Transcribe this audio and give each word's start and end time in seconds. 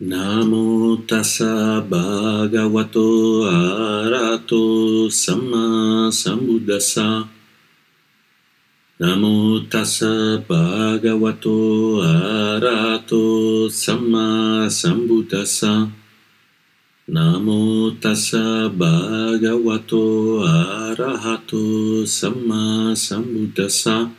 Namo 0.00 1.06
tassa 1.06 1.78
bhagavato 1.86 3.46
arato 3.46 5.06
sama 5.06 6.10
sambuddhasa. 6.10 7.22
Namo 8.98 9.62
tassa 9.70 10.42
bhagavato 10.42 12.02
arato 12.02 13.70
sama 13.70 14.66
sambuddhasa. 14.66 15.86
Namo 17.06 17.94
tassa 18.02 18.66
bhagavato 18.74 20.42
arahato 20.42 22.02
sama 22.02 22.90
sambuddhasa. 22.98 24.10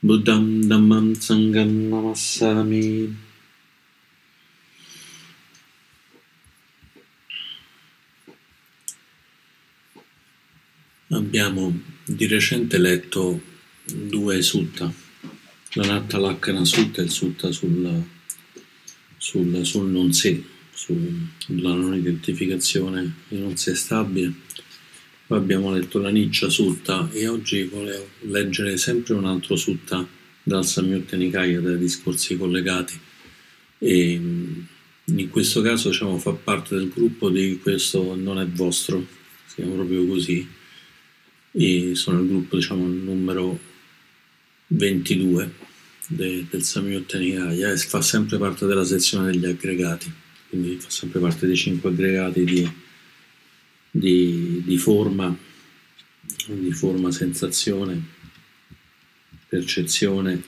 Buddham 0.00 0.64
dhammam 0.64 1.12
sangam 1.12 1.92
namassami. 1.92 3.23
Abbiamo 11.08 11.80
di 12.06 12.26
recente 12.26 12.78
letto 12.78 13.40
due 13.84 14.40
sutta, 14.40 14.90
la 15.74 16.02
Lakkana 16.08 16.64
Sutta 16.64 17.02
e 17.02 17.04
il 17.04 17.10
Sutta 17.10 17.52
sul, 17.52 18.02
sul, 19.18 19.66
sul 19.66 19.90
non 19.90 20.12
sé, 20.14 20.42
sulla 20.72 21.74
non 21.74 21.94
identificazione 21.94 23.16
di 23.28 23.38
non 23.38 23.54
sé 23.56 23.74
stabile. 23.74 24.32
Poi 25.26 25.38
abbiamo 25.38 25.70
letto 25.70 25.98
la 25.98 26.08
Niccia 26.08 26.48
Sutta 26.48 27.10
e 27.12 27.28
oggi 27.28 27.64
volevo 27.64 28.08
leggere 28.20 28.78
sempre 28.78 29.12
un 29.12 29.26
altro 29.26 29.56
Sutta 29.56 30.06
dal 30.42 30.64
Samyutta 30.64 31.16
Nikaya, 31.16 31.60
dai 31.60 31.76
discorsi 31.76 32.36
collegati. 32.38 32.98
E 33.78 34.12
in 34.12 35.28
questo 35.28 35.60
caso 35.60 35.90
diciamo, 35.90 36.16
fa 36.16 36.32
parte 36.32 36.76
del 36.76 36.88
gruppo 36.88 37.28
di 37.28 37.58
questo 37.60 38.14
non 38.14 38.38
è 38.38 38.46
vostro, 38.46 39.06
si 39.46 39.60
proprio 39.62 40.06
così, 40.06 40.48
e 41.56 41.94
sono 41.94 42.20
il 42.20 42.26
gruppo 42.26 42.56
diciamo 42.56 42.84
numero 42.84 43.58
22 44.66 45.52
de, 46.08 46.46
del 46.50 46.62
Samyutta 46.64 47.16
Nikaya 47.16 47.70
e 47.70 47.76
fa 47.76 48.02
sempre 48.02 48.38
parte 48.38 48.66
della 48.66 48.84
sezione 48.84 49.30
degli 49.30 49.46
aggregati. 49.46 50.12
Quindi 50.48 50.76
fa 50.80 50.90
sempre 50.90 51.20
parte 51.20 51.46
dei 51.46 51.56
cinque 51.56 51.90
aggregati 51.90 52.44
di, 52.44 52.72
di, 53.90 54.62
di 54.64 54.78
forma 54.78 55.36
di 56.46 56.72
forma 56.72 57.10
sensazione 57.12 58.02
percezione 59.48 60.42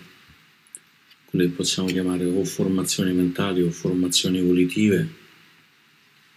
quelle 1.27 1.47
che 1.47 1.53
possiamo 1.53 1.89
chiamare 1.89 2.25
o 2.25 2.45
formazioni 2.45 3.13
mentali 3.13 3.63
o 3.63 3.71
formazioni 3.71 4.41
volitive 4.41 5.09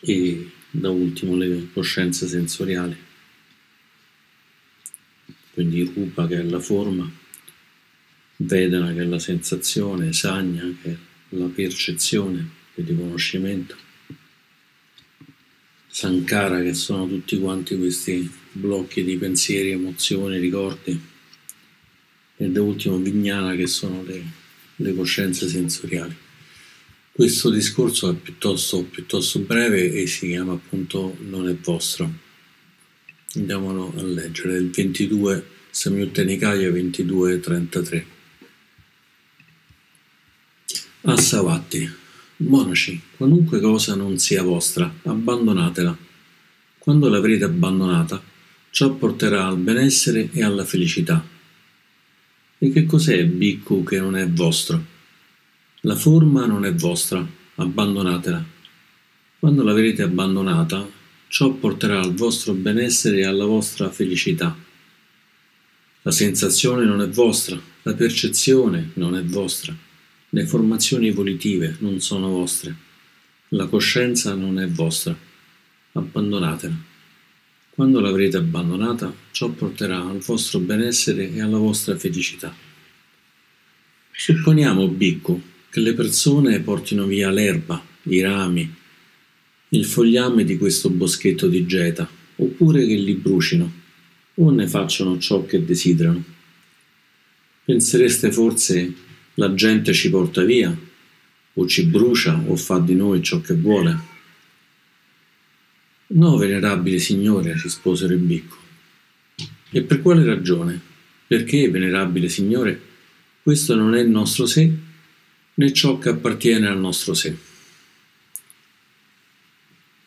e 0.01 0.51
da 0.69 0.89
ultimo 0.89 1.35
le 1.35 1.67
coscienze 1.73 2.27
sensoriali 2.27 3.07
quindi 5.59 5.83
rupa 5.93 6.25
che 6.25 6.39
è 6.39 6.43
la 6.43 6.61
forma, 6.61 7.11
vedana 8.37 8.93
che 8.93 9.01
è 9.01 9.03
la 9.03 9.19
sensazione, 9.19 10.13
sagna 10.13 10.73
che 10.81 10.91
è 10.91 10.95
la 11.35 11.47
percezione, 11.47 12.49
il 12.75 12.85
riconoscimento, 12.85 13.75
sankara 15.85 16.61
che 16.61 16.73
sono 16.73 17.09
tutti 17.09 17.37
quanti 17.37 17.77
questi 17.77 18.31
blocchi 18.53 19.03
di 19.03 19.17
pensieri, 19.17 19.71
emozioni, 19.71 20.39
ricordi. 20.39 20.97
E 22.37 22.49
da 22.49 22.61
ultimo 22.61 22.95
vignana 22.99 23.53
che 23.53 23.67
sono 23.67 24.01
le, 24.03 24.23
le 24.77 24.95
coscienze 24.95 25.49
sensoriali. 25.49 26.15
Questo 27.11 27.49
discorso 27.49 28.09
è 28.09 28.15
piuttosto, 28.15 28.81
piuttosto 28.85 29.39
breve 29.39 29.91
e 29.91 30.07
si 30.07 30.27
chiama 30.27 30.53
appunto 30.53 31.17
Non 31.19 31.49
è 31.49 31.55
vostro 31.55 32.27
Andiamolo 33.35 33.93
a 33.95 34.01
leggere, 34.01 34.57
il 34.57 34.71
22, 34.71 35.45
Samyutta 35.69 36.23
Nikaya 36.23 36.71
22.33. 36.71 38.03
Assavatti, 41.01 41.87
monaci, 42.37 42.99
qualunque 43.15 43.59
cosa 43.59 43.93
non 43.93 44.17
sia 44.17 44.41
vostra, 44.41 44.91
abbandonatela. 45.03 45.95
Quando 46.79 47.07
l'avrete 47.07 47.43
abbandonata, 47.43 48.19
ciò 48.71 48.95
porterà 48.95 49.45
al 49.45 49.59
benessere 49.59 50.29
e 50.31 50.43
alla 50.43 50.65
felicità. 50.65 51.23
E 52.57 52.71
che 52.71 52.85
cos'è 52.87 53.27
Bhikkhu 53.27 53.83
che 53.83 53.99
non 53.99 54.15
è 54.15 54.27
vostro? 54.27 54.83
La 55.81 55.95
forma 55.95 56.47
non 56.47 56.65
è 56.65 56.73
vostra, 56.73 57.23
abbandonatela. 57.55 58.43
Quando 59.37 59.61
l'avrete 59.61 60.01
abbandonata, 60.01 60.97
Ciò 61.31 61.51
porterà 61.51 61.99
al 61.99 62.15
vostro 62.15 62.53
benessere 62.53 63.19
e 63.19 63.25
alla 63.25 63.45
vostra 63.45 63.91
felicità. 63.91 64.57
La 66.01 66.11
sensazione 66.11 66.85
non 66.85 67.01
è 67.01 67.07
vostra, 67.07 67.61
la 67.83 67.93
percezione 67.93 68.89
non 68.95 69.15
è 69.15 69.23
vostra, 69.23 69.75
le 70.29 70.45
formazioni 70.47 71.11
volitive 71.11 71.75
non 71.81 71.99
sono 71.99 72.29
vostre, 72.29 72.75
la 73.49 73.67
coscienza 73.67 74.33
non 74.33 74.59
è 74.59 74.67
vostra. 74.67 75.15
Abbandonatela. 75.91 76.75
Quando 77.69 77.99
l'avrete 77.99 78.37
abbandonata, 78.37 79.13
ciò 79.29 79.49
porterà 79.49 79.99
al 79.99 80.17
vostro 80.17 80.57
benessere 80.57 81.31
e 81.31 81.41
alla 81.41 81.59
vostra 81.59 81.95
felicità. 81.95 82.51
Supponiamo, 84.11 84.87
Bicco, 84.87 85.39
che 85.69 85.79
le 85.79 85.93
persone 85.93 86.59
portino 86.61 87.05
via 87.05 87.29
l'erba, 87.29 87.79
i 88.03 88.19
rami, 88.19 88.77
il 89.69 89.85
fogliame 89.85 90.43
di 90.43 90.57
questo 90.57 90.89
boschetto 90.89 91.47
di 91.47 91.65
geta, 91.65 92.09
oppure 92.35 92.85
che 92.85 92.95
li 92.95 93.13
brucino, 93.13 93.71
o 94.35 94.49
ne 94.51 94.67
facciano 94.67 95.17
ciò 95.17 95.45
che 95.45 95.63
desiderano. 95.63 96.23
Pensereste 97.65 98.31
forse 98.31 98.93
la 99.35 99.53
gente 99.53 99.93
ci 99.93 100.09
porta 100.09 100.43
via, 100.43 100.75
o 101.53 101.67
ci 101.67 101.85
brucia, 101.85 102.41
o 102.47 102.55
fa 102.55 102.79
di 102.79 102.95
noi 102.95 103.21
ciò 103.21 103.41
che 103.41 103.53
vuole? 103.53 104.07
No, 106.07 106.37
venerabile 106.37 106.97
signore, 106.97 107.53
rispose 107.61 108.07
Rebicco. 108.07 108.57
E 109.69 109.83
per 109.83 110.01
quale 110.01 110.23
ragione? 110.23 110.79
Perché, 111.27 111.69
venerabile 111.69 112.27
signore, 112.27 112.81
questo 113.43 113.75
non 113.75 113.93
è 113.93 114.01
il 114.01 114.09
nostro 114.09 114.47
sé, 114.47 114.71
né 115.53 115.73
ciò 115.73 115.99
che 115.99 116.09
appartiene 116.09 116.67
al 116.67 116.79
nostro 116.79 117.13
sé. 117.13 117.35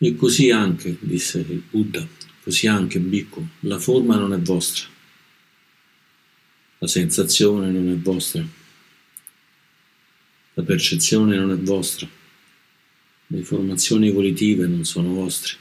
E 0.03 0.15
così 0.17 0.51
anche, 0.51 0.97
disse 0.99 1.39
il 1.39 1.63
Buddha, 1.69 2.05
così 2.43 2.67
anche, 2.67 2.99
Bhikkhu, 2.99 3.47
la 3.61 3.79
forma 3.79 4.17
non 4.17 4.33
è 4.33 4.37
vostra, 4.37 4.85
la 6.79 6.87
sensazione 6.87 7.71
non 7.71 7.89
è 7.89 7.95
vostra, 7.95 8.45
la 10.55 10.63
percezione 10.63 11.37
non 11.37 11.51
è 11.51 11.55
vostra, 11.55 12.05
le 13.27 13.43
formazioni 13.43 14.11
volitive 14.11 14.67
non 14.67 14.83
sono 14.83 15.13
vostre, 15.13 15.55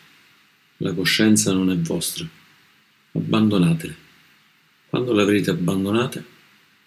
la 0.79 0.93
coscienza 0.93 1.53
non 1.53 1.71
è 1.71 1.77
vostra. 1.77 2.29
Abbandonatele. 3.13 3.95
Quando 4.89 5.13
l'avrete 5.13 5.51
abbandonate, 5.51 6.25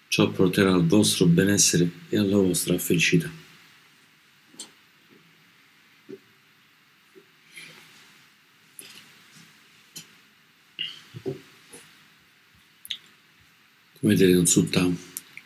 ciò 0.08 0.28
porterà 0.28 0.74
al 0.74 0.84
vostro 0.84 1.24
benessere 1.24 1.90
e 2.10 2.18
alla 2.18 2.36
vostra 2.36 2.76
felicità. 2.76 3.44
Come 14.06 14.18
vedete 14.18 14.46
sutta 14.46 14.88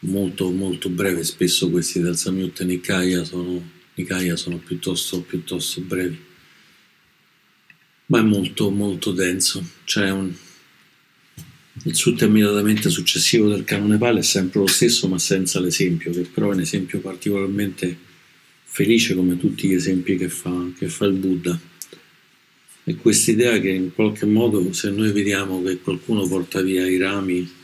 molto 0.00 0.50
molto 0.50 0.90
breve, 0.90 1.24
spesso 1.24 1.70
questi 1.70 1.98
del 1.98 2.14
Samyutta 2.14 2.62
Nikaya 2.62 3.24
sono, 3.24 3.66
Nikaya 3.94 4.36
sono 4.36 4.58
piuttosto, 4.58 5.22
piuttosto 5.22 5.80
brevi, 5.80 6.18
ma 8.04 8.18
è 8.18 8.22
molto 8.22 8.68
molto 8.68 9.12
denso. 9.12 9.66
C'è 9.86 10.10
un, 10.10 10.30
il 11.84 11.94
sutta 11.94 12.26
immediatamente 12.26 12.90
successivo 12.90 13.48
del 13.48 13.64
canone 13.64 13.96
Pali 13.96 14.18
è 14.18 14.22
sempre 14.22 14.60
lo 14.60 14.66
stesso 14.66 15.08
ma 15.08 15.18
senza 15.18 15.58
l'esempio, 15.58 16.12
che 16.12 16.28
però 16.30 16.50
è 16.50 16.54
un 16.54 16.60
esempio 16.60 17.00
particolarmente 17.00 17.96
felice 18.64 19.14
come 19.14 19.38
tutti 19.38 19.68
gli 19.68 19.72
esempi 19.72 20.18
che 20.18 20.28
fa, 20.28 20.70
che 20.76 20.90
fa 20.90 21.06
il 21.06 21.14
Buddha. 21.14 21.58
E 22.84 22.94
quest'idea 22.96 23.58
che 23.58 23.70
in 23.70 23.94
qualche 23.94 24.26
modo 24.26 24.70
se 24.74 24.90
noi 24.90 25.12
vediamo 25.12 25.62
che 25.62 25.78
qualcuno 25.78 26.28
porta 26.28 26.60
via 26.60 26.86
i 26.86 26.98
rami 26.98 27.58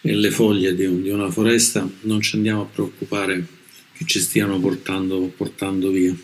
e 0.00 0.14
le 0.14 0.30
foglie 0.30 0.74
di, 0.74 0.84
un, 0.84 1.02
di, 1.02 1.10
una 1.10 1.30
foresta, 1.30 1.88
non 2.02 2.20
ci 2.20 2.36
andiamo 2.36 2.62
a 2.62 2.66
preoccupare 2.66 3.46
che 3.92 4.04
ci 4.04 4.20
stiano 4.20 4.58
portando, 4.60 5.32
portando 5.36 5.90
via. 5.90 6.16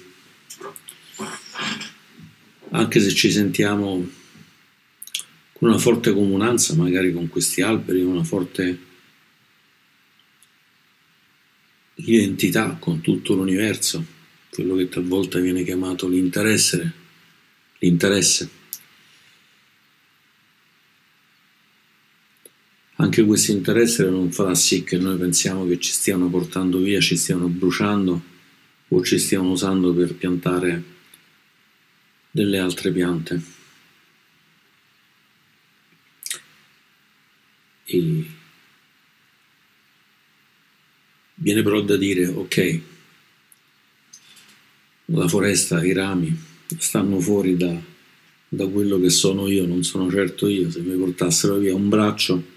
Anche 2.71 3.01
se 3.01 3.13
ci 3.13 3.31
sentiamo 3.31 4.09
con 5.53 5.69
una 5.69 5.79
forte 5.79 6.13
comunanza, 6.13 6.75
magari 6.75 7.13
con 7.13 7.29
questi 7.29 7.63
alberi, 7.63 8.03
una 8.03 8.25
forte 8.25 8.79
identità 11.97 12.77
con 12.79 13.01
tutto 13.01 13.35
l'universo, 13.35 14.05
quello 14.51 14.75
che 14.77 14.89
talvolta 14.89 15.39
viene 15.39 15.65
chiamato 15.65 16.09
l'interesse, 16.09 16.93
l'interesse. 17.79 18.63
Anche 23.17 23.29
questo 23.29 23.53
interesse 23.53 24.11
non 24.11 24.33
farà 24.33 24.57
sì 24.57 24.83
che 24.83 24.99
noi 24.99 25.17
pensiamo 25.17 25.65
che 25.69 25.79
ci 25.79 25.93
stiano 25.93 26.29
portando 26.29 26.81
via, 26.81 26.99
ci 26.99 27.17
stiano 27.17 27.47
bruciando 27.47 28.21
o 28.89 29.05
ci 29.05 29.21
stiano 29.21 29.53
usando 29.53 29.95
per 29.95 30.17
piantare 30.17 30.83
delle 32.33 32.59
altre 32.59 32.91
piante. 32.91 33.41
E 37.85 38.27
viene 41.37 41.63
però 41.63 41.83
da 41.83 41.97
dire, 41.97 42.27
ok, 42.27 42.81
la 45.05 45.29
foresta, 45.29 45.85
i 45.85 45.93
rami 45.93 46.37
stanno 46.79 47.21
fuori 47.21 47.57
da, 47.57 47.81
da 48.49 48.67
quello 48.67 48.99
che 48.99 49.11
sono 49.11 49.47
io, 49.47 49.67
non 49.67 49.85
sono 49.85 50.11
certo 50.11 50.49
io, 50.49 50.69
se 50.69 50.81
mi 50.81 50.97
portassero 50.97 51.59
via 51.59 51.77
un 51.77 51.89
braccio 51.89 52.54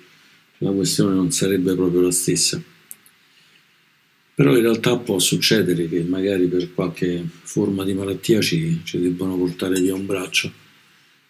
la 0.59 0.71
questione 0.71 1.13
non 1.13 1.31
sarebbe 1.31 1.75
proprio 1.75 2.01
la 2.01 2.11
stessa. 2.11 2.61
Però 4.35 4.55
in 4.55 4.61
realtà 4.61 4.97
può 4.97 5.17
succedere 5.17 5.89
che 5.89 6.03
magari 6.03 6.45
per 6.47 6.73
qualche 6.73 7.23
forma 7.41 7.83
di 7.83 7.93
malattia 7.93 8.39
ci, 8.39 8.81
ci 8.83 8.99
debbano 8.99 9.35
portare 9.35 9.79
via 9.79 9.95
un 9.95 10.05
braccio 10.05 10.51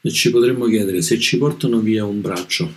e 0.01 0.12
ci 0.12 0.29
potremmo 0.29 0.65
chiedere 0.68 1.01
se 1.01 1.18
ci 1.18 1.38
portano 1.38 1.79
via 1.79 2.06
un 2.06 2.19
braccio, 2.21 2.74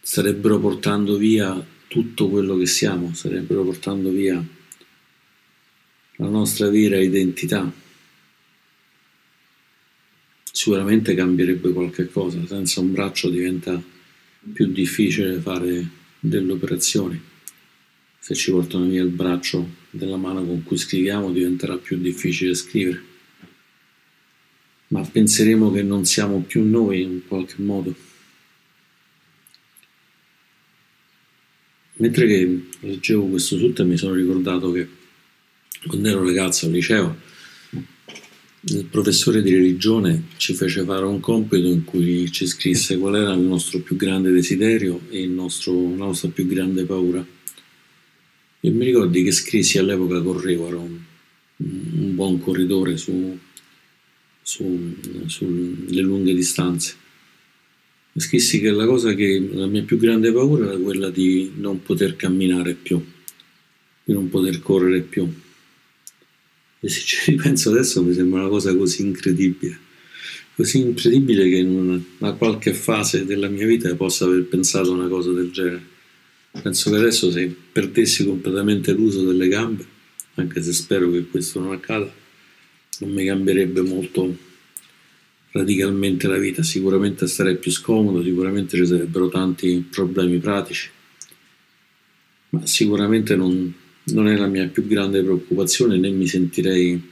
starebbero 0.00 0.58
portando 0.58 1.16
via 1.16 1.64
tutto 1.88 2.28
quello 2.28 2.56
che 2.56 2.66
siamo, 2.66 3.12
starebbero 3.12 3.64
portando 3.64 4.10
via 4.10 4.42
la 6.16 6.28
nostra 6.28 6.70
vera 6.70 6.98
identità. 6.98 7.70
Sicuramente 10.54 11.14
cambierebbe 11.14 11.72
qualche 11.72 12.10
cosa, 12.10 12.46
senza 12.46 12.80
un 12.80 12.92
braccio 12.92 13.30
diventa 13.30 13.82
più 14.52 14.66
difficile 14.66 15.40
fare 15.40 15.88
delle 16.20 16.52
operazioni. 16.52 17.18
Se 18.18 18.34
ci 18.34 18.50
portano 18.50 18.84
via 18.84 19.02
il 19.02 19.08
braccio 19.08 19.66
della 19.88 20.18
mano 20.18 20.44
con 20.44 20.62
cui 20.62 20.76
scriviamo 20.76 21.32
diventerà 21.32 21.78
più 21.78 21.96
difficile 21.96 22.54
scrivere. 22.54 23.02
Ma 24.88 25.00
penseremo 25.00 25.72
che 25.72 25.82
non 25.82 26.04
siamo 26.04 26.42
più 26.42 26.62
noi 26.68 27.00
in 27.00 27.22
qualche 27.26 27.62
modo. 27.62 27.94
Mentre 31.94 32.26
che 32.26 32.64
leggevo 32.80 33.24
questo 33.26 33.56
sutta 33.56 33.84
mi 33.84 33.96
sono 33.96 34.12
ricordato 34.12 34.70
che 34.70 34.86
quando 35.86 36.08
ero 36.08 36.22
ragazzo 36.22 36.66
al 36.66 36.72
liceo, 36.72 37.30
il 38.64 38.84
professore 38.84 39.42
di 39.42 39.52
religione 39.52 40.28
ci 40.36 40.54
fece 40.54 40.84
fare 40.84 41.04
un 41.04 41.18
compito 41.18 41.66
in 41.66 41.82
cui 41.82 42.30
ci 42.30 42.46
scrisse 42.46 42.96
qual 42.96 43.16
era 43.16 43.32
il 43.32 43.40
nostro 43.40 43.80
più 43.80 43.96
grande 43.96 44.30
desiderio 44.30 45.00
e 45.10 45.26
nostro, 45.26 45.72
la 45.96 46.04
nostra 46.04 46.28
più 46.28 46.46
grande 46.46 46.84
paura. 46.84 47.26
E 48.64 48.70
mi 48.70 48.84
ricordi 48.84 49.24
che 49.24 49.32
scrissi 49.32 49.78
all'epoca 49.78 50.22
correvo, 50.22 50.68
ero 50.68 50.80
un, 50.80 50.98
un 51.56 52.14
buon 52.14 52.38
corridore 52.38 52.96
su, 52.96 53.36
su, 54.40 54.94
sulle 55.26 56.00
lunghe 56.00 56.32
distanze. 56.32 56.94
Scrissi 58.14 58.60
che 58.60 58.70
la 58.70 58.86
cosa 58.86 59.14
che 59.14 59.44
la 59.52 59.66
mia 59.66 59.82
più 59.82 59.96
grande 59.96 60.32
paura 60.32 60.68
era 60.68 60.78
quella 60.78 61.10
di 61.10 61.50
non 61.56 61.82
poter 61.82 62.14
camminare 62.14 62.74
più, 62.74 63.04
di 64.04 64.12
non 64.12 64.28
poter 64.28 64.60
correre 64.60 65.00
più 65.00 65.28
e 66.84 66.88
se 66.88 67.00
ci 67.02 67.30
ripenso 67.30 67.70
adesso 67.70 68.02
mi 68.02 68.12
sembra 68.12 68.40
una 68.40 68.48
cosa 68.48 68.74
così 68.74 69.02
incredibile, 69.02 69.78
così 70.56 70.78
incredibile 70.78 71.48
che 71.48 71.56
in 71.58 72.02
una 72.18 72.32
qualche 72.32 72.74
fase 72.74 73.24
della 73.24 73.48
mia 73.48 73.66
vita 73.66 73.94
possa 73.94 74.24
aver 74.24 74.42
pensato 74.46 74.90
una 74.92 75.06
cosa 75.06 75.30
del 75.30 75.52
genere. 75.52 75.90
Penso 76.60 76.90
che 76.90 76.96
adesso 76.96 77.30
se 77.30 77.54
perdessi 77.70 78.24
completamente 78.26 78.92
l'uso 78.92 79.24
delle 79.24 79.46
gambe, 79.46 79.86
anche 80.34 80.60
se 80.60 80.72
spero 80.72 81.08
che 81.12 81.24
questo 81.26 81.60
non 81.60 81.70
accada, 81.70 82.12
non 82.98 83.10
mi 83.12 83.24
cambierebbe 83.26 83.80
molto 83.82 84.36
radicalmente 85.52 86.26
la 86.26 86.38
vita, 86.38 86.64
sicuramente 86.64 87.28
starei 87.28 87.58
più 87.58 87.70
scomodo, 87.70 88.24
sicuramente 88.24 88.76
ci 88.76 88.86
sarebbero 88.86 89.28
tanti 89.28 89.86
problemi 89.88 90.38
pratici, 90.38 90.90
ma 92.50 92.66
sicuramente 92.66 93.36
non, 93.36 93.72
non 94.04 94.28
è 94.28 94.36
la 94.36 94.46
mia 94.46 94.66
più 94.66 94.86
grande 94.86 95.22
preoccupazione 95.22 95.96
né 95.96 96.10
mi 96.10 96.26
sentirei 96.26 97.10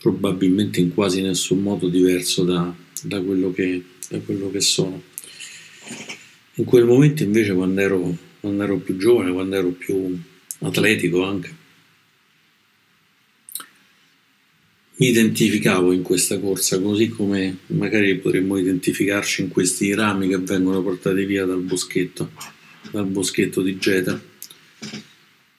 probabilmente 0.00 0.80
in 0.80 0.94
quasi 0.94 1.20
nessun 1.20 1.60
modo 1.60 1.88
diverso 1.88 2.44
da, 2.44 2.74
da, 3.02 3.20
quello, 3.20 3.52
che, 3.52 3.82
da 4.08 4.20
quello, 4.20 4.50
che, 4.50 4.60
sono. 4.60 5.02
In 6.54 6.64
quel 6.64 6.84
momento 6.84 7.24
invece 7.24 7.52
quando 7.52 7.80
ero, 7.80 8.16
quando 8.40 8.62
ero 8.62 8.78
più 8.78 8.96
giovane, 8.96 9.32
quando 9.32 9.56
ero 9.56 9.70
più 9.70 10.18
atletico 10.60 11.24
anche, 11.24 11.56
mi 15.00 15.08
identificavo 15.08 15.92
in 15.92 16.02
questa 16.02 16.40
corsa, 16.40 16.80
così 16.80 17.08
come 17.08 17.58
magari 17.66 18.16
potremmo 18.16 18.56
identificarci 18.56 19.42
in 19.42 19.48
questi 19.48 19.94
rami 19.94 20.28
che 20.28 20.38
vengono 20.38 20.82
portati 20.82 21.24
via 21.24 21.44
dal 21.44 21.60
boschetto, 21.60 22.30
dal 22.90 23.06
boschetto 23.06 23.62
di 23.62 23.78
Geta 23.78 24.20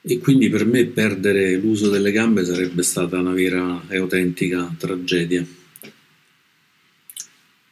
e 0.01 0.18
quindi 0.19 0.50
per 0.50 0.66
me 0.66 0.86
perdere 0.86 1.56
l'uso 1.57 1.89
delle 1.89 2.12
gambe 2.12 2.45
sarebbe 2.45 2.83
stata 2.83 3.19
una 3.19 3.33
vera 3.33 3.83
e 3.89 3.98
autentica 3.98 4.74
tragedia. 4.77 5.45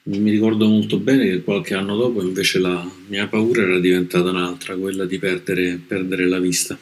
Mi 0.03 0.31
ricordo 0.31 0.67
molto 0.67 0.99
bene 0.99 1.25
che 1.25 1.41
qualche 1.41 1.73
anno 1.73 1.97
dopo 1.97 2.21
invece 2.21 2.59
la 2.59 2.89
mia 3.07 3.27
paura 3.27 3.63
era 3.63 3.79
diventata 3.79 4.29
un'altra, 4.29 4.75
quella 4.75 5.05
di 5.05 5.19
perdere, 5.19 5.81
perdere 5.85 6.27
la 6.27 6.39
vista. 6.39 6.77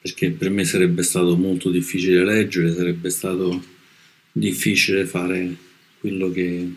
Perché 0.00 0.30
per 0.30 0.50
me 0.50 0.64
sarebbe 0.64 1.02
stato 1.02 1.36
molto 1.36 1.70
difficile 1.70 2.24
leggere, 2.24 2.72
sarebbe 2.72 3.10
stato 3.10 3.64
difficile 4.30 5.04
fare 5.04 5.56
quello 5.98 6.30
che 6.30 6.72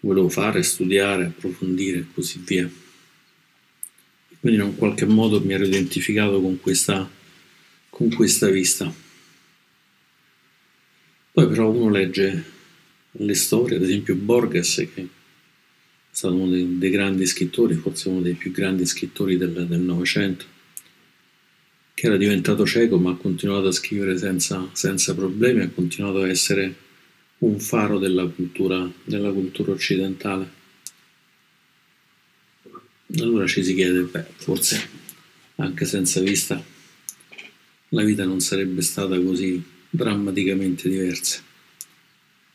volevo 0.00 0.28
fare, 0.28 0.62
studiare, 0.64 1.26
approfondire 1.26 1.98
e 1.98 2.06
così 2.12 2.42
via. 2.44 2.68
Quindi 4.44 4.60
in 4.60 4.68
un 4.68 4.76
qualche 4.76 5.06
modo 5.06 5.40
mi 5.40 5.54
ero 5.54 5.64
identificato 5.64 6.38
con 6.38 6.60
questa, 6.60 7.10
con 7.88 8.12
questa 8.12 8.50
vista. 8.50 8.92
Poi 11.32 11.48
però 11.48 11.70
uno 11.70 11.88
legge 11.88 12.44
le 13.12 13.34
storie, 13.34 13.78
ad 13.78 13.84
esempio 13.84 14.14
Borges, 14.16 14.86
che 14.92 15.00
è 15.00 15.06
stato 16.10 16.34
uno 16.34 16.50
dei, 16.50 16.76
dei 16.76 16.90
grandi 16.90 17.24
scrittori, 17.24 17.72
forse 17.76 18.10
uno 18.10 18.20
dei 18.20 18.34
più 18.34 18.50
grandi 18.50 18.84
scrittori 18.84 19.38
del 19.38 19.80
Novecento, 19.80 20.44
che 21.94 22.06
era 22.06 22.18
diventato 22.18 22.66
cieco 22.66 22.98
ma 22.98 23.12
ha 23.12 23.16
continuato 23.16 23.68
a 23.68 23.72
scrivere 23.72 24.18
senza, 24.18 24.68
senza 24.72 25.14
problemi, 25.14 25.62
ha 25.62 25.70
continuato 25.70 26.20
a 26.20 26.28
essere 26.28 26.74
un 27.38 27.58
faro 27.58 27.98
della 27.98 28.26
cultura, 28.26 28.86
della 29.04 29.32
cultura 29.32 29.72
occidentale. 29.72 30.63
Allora 33.20 33.46
ci 33.46 33.62
si 33.62 33.74
chiede, 33.74 34.02
beh, 34.02 34.24
forse 34.36 34.88
anche 35.56 35.84
senza 35.84 36.20
vista 36.20 36.62
la 37.90 38.02
vita 38.02 38.24
non 38.24 38.40
sarebbe 38.40 38.82
stata 38.82 39.20
così 39.20 39.62
drammaticamente 39.88 40.88
diversa. 40.88 41.40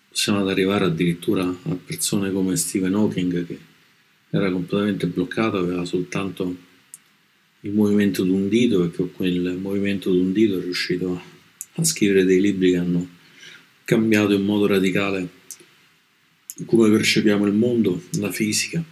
Possiamo 0.09 0.45
arrivare 0.45 0.85
addirittura 0.85 1.43
a 1.45 1.75
persone 1.75 2.31
come 2.33 2.57
Stephen 2.57 2.93
Hawking 2.93 3.45
che 3.45 3.57
era 4.31 4.51
completamente 4.51 5.07
bloccato, 5.07 5.57
aveva 5.57 5.85
soltanto 5.85 6.53
il 7.61 7.71
movimento 7.71 8.23
d'un 8.23 8.49
dito 8.49 8.83
e 8.83 8.91
con 8.91 9.13
quel 9.13 9.55
movimento 9.55 10.11
d'un 10.11 10.33
dito 10.33 10.59
è 10.59 10.61
riuscito 10.61 11.21
a 11.75 11.83
scrivere 11.85 12.25
dei 12.25 12.41
libri 12.41 12.71
che 12.71 12.77
hanno 12.77 13.09
cambiato 13.85 14.33
in 14.33 14.43
modo 14.43 14.67
radicale 14.67 15.29
come 16.65 16.89
percepiamo 16.89 17.45
il 17.45 17.53
mondo, 17.53 18.01
la 18.17 18.29
fisica 18.29 18.83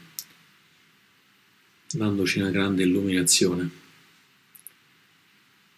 dandoci 1.91 2.39
una 2.39 2.49
grande 2.49 2.83
illuminazione. 2.83 3.69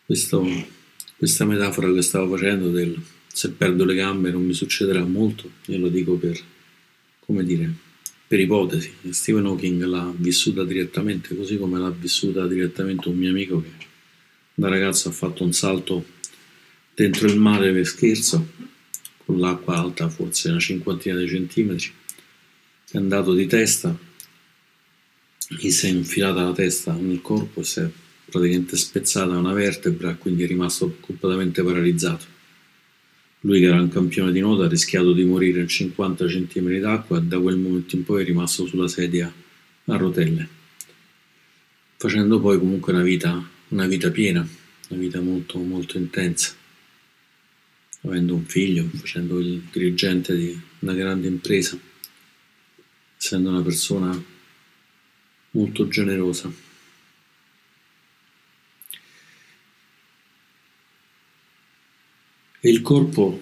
Questo, 0.05 0.45
questa 1.17 1.45
metafora 1.45 1.91
che 1.93 2.01
stavo 2.01 2.35
facendo 2.35 2.71
del 2.71 2.99
se 3.31 3.51
perdo 3.51 3.85
le 3.85 3.95
gambe 3.95 4.31
non 4.31 4.43
mi 4.43 4.53
succederà 4.53 5.05
molto, 5.05 5.49
io 5.67 5.77
lo 5.77 5.87
dico 5.87 6.15
per, 6.15 6.37
come 7.19 7.45
dire, 7.45 7.71
per 8.27 8.39
ipotesi. 8.39 8.91
Stephen 9.11 9.45
Hawking 9.45 9.81
l'ha 9.83 10.11
vissuta 10.15 10.65
direttamente, 10.65 11.35
così 11.35 11.57
come 11.57 11.79
l'ha 11.79 11.91
vissuta 11.91 12.47
direttamente 12.47 13.07
un 13.07 13.15
mio 13.15 13.29
amico 13.29 13.61
che 13.61 13.87
da 14.53 14.67
ragazzo 14.67 15.09
ha 15.09 15.11
fatto 15.11 15.43
un 15.43 15.53
salto 15.53 16.05
dentro 16.93 17.27
il 17.27 17.39
mare 17.39 17.71
per 17.71 17.85
scherzo, 17.85 18.45
con 19.23 19.39
l'acqua 19.39 19.77
alta 19.77 20.09
forse 20.09 20.49
una 20.49 20.59
cinquantina 20.59 21.17
di 21.17 21.27
centimetri, 21.29 21.91
è 22.91 22.97
andato 22.97 23.33
di 23.33 23.45
testa 23.45 23.97
gli 25.51 25.71
si 25.71 25.87
è 25.87 25.89
infilata 25.89 26.43
la 26.43 26.53
testa 26.53 26.93
nel 26.93 27.21
corpo 27.21 27.61
e 27.61 27.63
si 27.63 27.79
è 27.79 27.89
praticamente 28.29 28.77
spezzata 28.77 29.35
una 29.35 29.53
vertebra, 29.53 30.13
quindi 30.13 30.43
è 30.43 30.47
rimasto 30.47 30.97
completamente 30.99 31.63
paralizzato. 31.63 32.37
Lui 33.41 33.59
che 33.59 33.65
era 33.65 33.81
un 33.81 33.89
campione 33.89 34.31
di 34.31 34.41
nuoto 34.41 34.61
ha 34.61 34.67
rischiato 34.67 35.11
di 35.11 35.23
morire 35.23 35.61
in 35.61 35.67
50 35.67 36.25
cm 36.27 36.79
d'acqua 36.79 37.17
e 37.17 37.23
da 37.23 37.39
quel 37.39 37.57
momento 37.57 37.95
in 37.95 38.03
poi 38.03 38.21
è 38.21 38.25
rimasto 38.25 38.67
sulla 38.67 38.87
sedia 38.87 39.33
a 39.85 39.97
rotelle, 39.97 40.47
facendo 41.97 42.39
poi 42.39 42.59
comunque 42.59 42.93
una 42.93 43.01
vita, 43.01 43.43
una 43.69 43.87
vita 43.87 44.11
piena, 44.11 44.47
una 44.89 44.99
vita 44.99 45.19
molto, 45.19 45.57
molto 45.57 45.97
intensa, 45.97 46.53
avendo 48.01 48.35
un 48.35 48.45
figlio, 48.45 48.87
facendo 48.93 49.39
il 49.39 49.63
dirigente 49.71 50.35
di 50.35 50.59
una 50.79 50.93
grande 50.93 51.27
impresa, 51.27 51.79
essendo 53.17 53.49
una 53.49 53.63
persona 53.63 54.37
molto 55.51 55.87
generosa. 55.87 56.51
E 62.61 62.69
il 62.69 62.81
corpo, 62.81 63.41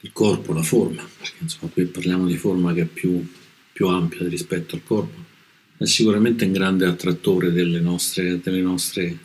il 0.00 0.12
corpo, 0.12 0.52
la 0.54 0.62
forma, 0.62 1.06
perché 1.18 1.36
insomma 1.40 1.70
qui 1.70 1.84
parliamo 1.84 2.26
di 2.26 2.38
forma 2.38 2.72
che 2.72 2.82
è 2.82 2.86
più, 2.86 3.22
più 3.70 3.86
ampia 3.88 4.26
rispetto 4.26 4.76
al 4.76 4.82
corpo, 4.82 5.24
è 5.76 5.84
sicuramente 5.84 6.46
un 6.46 6.52
grande 6.52 6.86
attrattore 6.86 7.52
delle 7.52 7.80
nostre, 7.80 8.40
delle 8.40 8.62
nostre 8.62 9.18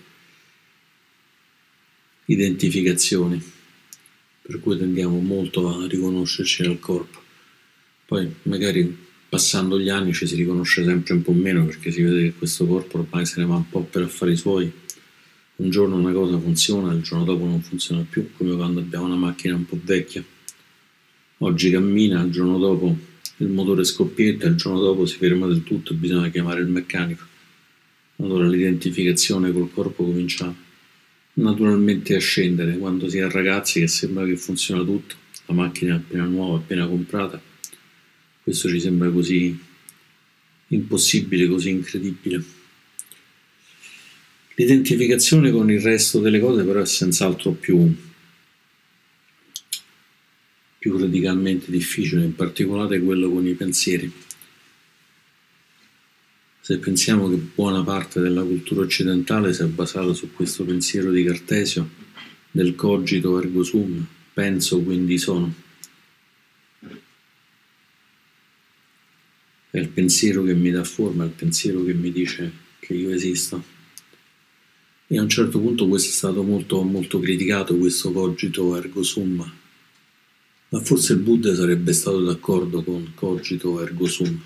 identificazioni, 2.26 3.42
per 4.42 4.60
cui 4.60 4.78
tendiamo 4.78 5.20
molto 5.22 5.70
a 5.70 5.88
riconoscerci 5.88 6.64
nel 6.64 6.80
corpo. 6.80 7.24
Poi 8.06 8.36
magari 8.44 9.05
passando 9.36 9.78
gli 9.78 9.90
anni 9.90 10.14
ci 10.14 10.26
si 10.28 10.36
riconosce 10.36 10.86
sempre 10.86 11.14
un 11.14 11.22
po' 11.22 11.34
meno 11.34 11.66
perché 11.66 11.92
si 11.92 12.02
vede 12.02 12.22
che 12.22 12.34
questo 12.38 12.66
corpo 12.66 13.00
ormai 13.00 13.26
se 13.26 13.42
ne 13.42 13.46
va 13.46 13.56
un 13.56 13.68
po' 13.68 13.82
per 13.82 14.04
affari 14.04 14.38
suoi. 14.38 14.72
Un 15.58 15.70
giorno 15.70 15.98
una 15.98 16.14
cosa 16.14 16.40
funziona, 16.40 16.94
il 16.94 17.02
giorno 17.02 17.26
dopo 17.26 17.44
non 17.44 17.62
funziona 17.62 18.06
più, 18.10 18.30
come 18.38 18.56
quando 18.56 18.80
abbiamo 18.80 19.06
una 19.06 19.18
macchina 19.18 19.56
un 19.56 19.66
po' 19.66 19.78
vecchia. 19.84 20.24
Oggi 21.40 21.70
cammina, 21.70 22.22
il 22.22 22.32
giorno 22.32 22.58
dopo 22.58 22.98
il 23.38 23.48
motore 23.50 23.84
scoppietta, 23.84 24.48
il 24.48 24.56
giorno 24.56 24.80
dopo 24.80 25.06
si 25.06 25.18
ferma 25.18 25.48
del 25.48 25.64
tutto 25.64 25.92
e 25.92 25.96
bisogna 25.98 26.30
chiamare 26.30 26.62
il 26.62 26.68
meccanico. 26.68 27.26
Allora 28.22 28.48
l'identificazione 28.48 29.52
col 29.52 29.70
corpo 29.70 30.06
comincia 30.06 30.54
naturalmente 31.34 32.16
a 32.16 32.20
scendere 32.20 32.78
quando 32.78 33.10
si 33.10 33.18
è 33.18 33.30
ragazzi 33.30 33.82
che 33.82 33.88
sembra 33.90 34.24
che 34.24 34.38
funziona 34.38 34.82
tutto, 34.82 35.16
la 35.48 35.56
macchina 35.56 35.96
è 35.96 35.98
appena 35.98 36.24
nuova, 36.24 36.56
appena 36.56 36.88
comprata 36.88 37.54
questo 38.46 38.70
ci 38.70 38.80
sembra 38.80 39.10
così 39.10 39.60
impossibile, 40.68 41.48
così 41.48 41.72
incredibile. 41.72 42.44
L'identificazione 44.54 45.50
con 45.50 45.72
il 45.72 45.82
resto 45.82 46.20
delle 46.20 46.40
cose 46.40 46.64
però 46.64 46.80
è 46.80 46.86
senz'altro 46.86 47.54
più, 47.54 47.92
più 50.78 50.98
radicalmente 51.00 51.72
difficile, 51.72 52.24
in 52.24 52.36
particolare 52.36 53.00
quello 53.00 53.32
con 53.32 53.48
i 53.48 53.56
pensieri. 53.56 54.12
Se 56.62 56.78
pensiamo 56.78 57.28
che 57.28 57.38
buona 57.38 57.84
parte 57.84 58.20
della 58.20 58.44
cultura 58.44 58.82
occidentale 58.82 59.54
si 59.54 59.64
è 59.64 59.66
basata 59.66 60.14
su 60.14 60.32
questo 60.34 60.64
pensiero 60.66 61.10
di 61.10 61.24
Cartesio, 61.24 61.90
del 62.52 62.76
cogito 62.76 63.40
ergo 63.40 63.64
sum, 63.64 64.06
penso 64.32 64.82
quindi 64.82 65.18
sono, 65.18 65.52
è 69.76 69.80
il 69.80 69.90
pensiero 69.90 70.42
che 70.44 70.54
mi 70.54 70.72
dà 70.72 70.86
forma, 70.86 71.26
è 71.26 71.28
il 71.28 71.34
pensiero 71.34 71.84
che 71.84 71.94
mi 71.94 72.10
dice 72.10 72.50
che 72.80 72.94
io 72.94 73.10
esisto. 73.10 73.62
E 75.06 75.18
a 75.18 75.22
un 75.22 75.28
certo 75.28 75.60
punto 75.60 75.90
questo 75.90 76.12
è 76.12 76.14
stato 76.14 76.44
molto, 76.44 76.82
molto 76.82 77.20
criticato, 77.20 77.76
questo 77.76 78.14
cogito 78.14 78.78
ergo 78.78 79.04
sum, 79.04 79.52
ma 80.70 80.80
forse 80.80 81.12
il 81.12 81.20
Buddha 81.20 81.54
sarebbe 81.54 81.92
stato 81.92 82.22
d'accordo 82.22 82.84
con 82.84 83.12
cogito 83.16 83.82
ergo 83.82 84.06
sum, 84.06 84.40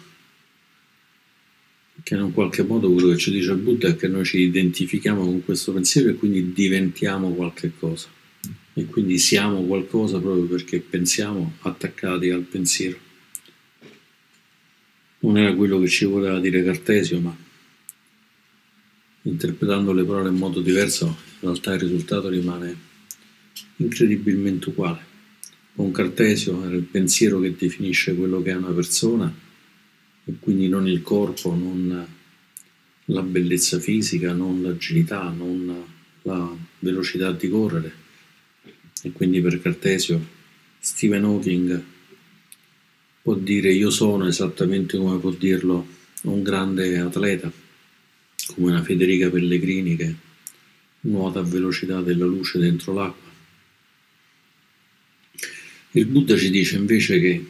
perché 1.93 2.15
in 2.15 2.21
un 2.21 2.33
qualche 2.33 2.63
modo 2.63 2.91
quello 2.91 3.09
che 3.09 3.17
ci 3.17 3.29
dice 3.29 3.51
il 3.51 3.57
Buddha 3.57 3.89
è 3.89 3.95
che 3.95 4.07
noi 4.07 4.25
ci 4.25 4.39
identifichiamo 4.39 5.24
con 5.24 5.45
questo 5.45 5.71
pensiero 5.74 6.09
e 6.09 6.15
quindi 6.15 6.53
diventiamo 6.53 7.36
qualche 7.36 7.71
cosa, 7.77 8.07
e 8.74 8.86
quindi 8.88 9.19
siamo 9.19 9.62
qualcosa 9.62 10.19
proprio 10.19 10.45
perché 10.45 10.79
pensiamo 10.79 11.57
attaccati 11.62 12.31
al 12.31 12.41
pensiero 12.41 13.09
non 15.20 15.38
era 15.38 15.54
quello 15.54 15.80
che 15.80 15.88
ci 15.88 16.06
voleva 16.06 16.40
dire 16.40 16.64
Cartesio, 16.64 17.20
ma 17.20 17.36
interpretando 19.24 19.92
le 19.92 20.04
parole 20.04 20.30
in 20.30 20.36
modo 20.36 20.62
diverso, 20.62 21.06
in 21.06 21.14
realtà 21.42 21.74
il 21.74 21.82
risultato 21.82 22.30
rimane 22.30 22.88
incredibilmente 23.78 24.70
uguale. 24.70 25.08
Con 25.76 25.92
Cartesio 25.92 26.64
era 26.66 26.76
il 26.76 26.84
pensiero 26.84 27.40
che 27.40 27.56
definisce 27.56 28.16
quello 28.16 28.42
che 28.42 28.52
è 28.52 28.56
una 28.56 28.72
persona, 28.72 29.34
e 30.26 30.34
quindi 30.40 30.68
non 30.68 30.88
il 30.88 31.02
corpo, 31.02 31.54
non 31.56 32.08
la 33.06 33.22
bellezza 33.22 33.80
fisica, 33.80 34.34
non 34.34 34.62
l'agilità, 34.62 35.30
non 35.30 35.86
la 36.24 36.56
velocità 36.80 37.32
di 37.32 37.50
correre. 37.50 37.94
E 39.02 39.12
quindi 39.12 39.42
per 39.42 39.62
Cartesio 39.62 40.38
Stephen 40.80 41.24
Hawking 41.24 41.84
può 43.22 43.36
dire 43.36 43.72
io 43.72 43.90
sono 43.90 44.28
esattamente 44.28 44.98
come 44.98 45.20
può 45.20 45.32
dirlo 45.32 45.88
un 46.24 46.44
grande 46.44 46.98
atleta, 47.00 47.52
come 48.48 48.72
una 48.72 48.84
Federica 48.84 49.30
Pellegrini 49.30 49.96
che 49.96 50.16
nuota 51.02 51.40
a 51.40 51.44
velocità 51.44 52.02
della 52.02 52.26
luce 52.26 52.60
dentro 52.60 52.94
l'acqua. 52.94 53.28
Il 55.92 56.06
Buddha 56.06 56.38
ci 56.38 56.50
dice 56.50 56.76
invece 56.76 57.20
che 57.20 57.46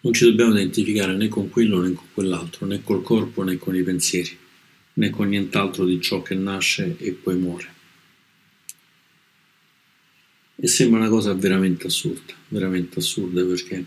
non 0.00 0.12
ci 0.12 0.24
dobbiamo 0.24 0.52
identificare 0.52 1.14
né 1.14 1.28
con 1.28 1.48
quello 1.48 1.80
né 1.80 1.92
con 1.92 2.06
quell'altro, 2.12 2.66
né 2.66 2.82
col 2.82 3.02
corpo 3.02 3.42
né 3.42 3.56
con 3.56 3.74
i 3.74 3.82
pensieri, 3.82 4.36
né 4.94 5.10
con 5.10 5.28
nient'altro 5.28 5.84
di 5.84 6.00
ciò 6.00 6.22
che 6.22 6.34
nasce 6.34 6.96
e 6.98 7.12
poi 7.12 7.36
muore. 7.36 7.76
E 10.60 10.66
sembra 10.66 10.98
una 10.98 11.08
cosa 11.08 11.34
veramente 11.34 11.86
assurda, 11.86 12.32
veramente 12.48 12.98
assurda 12.98 13.44
perché 13.44 13.84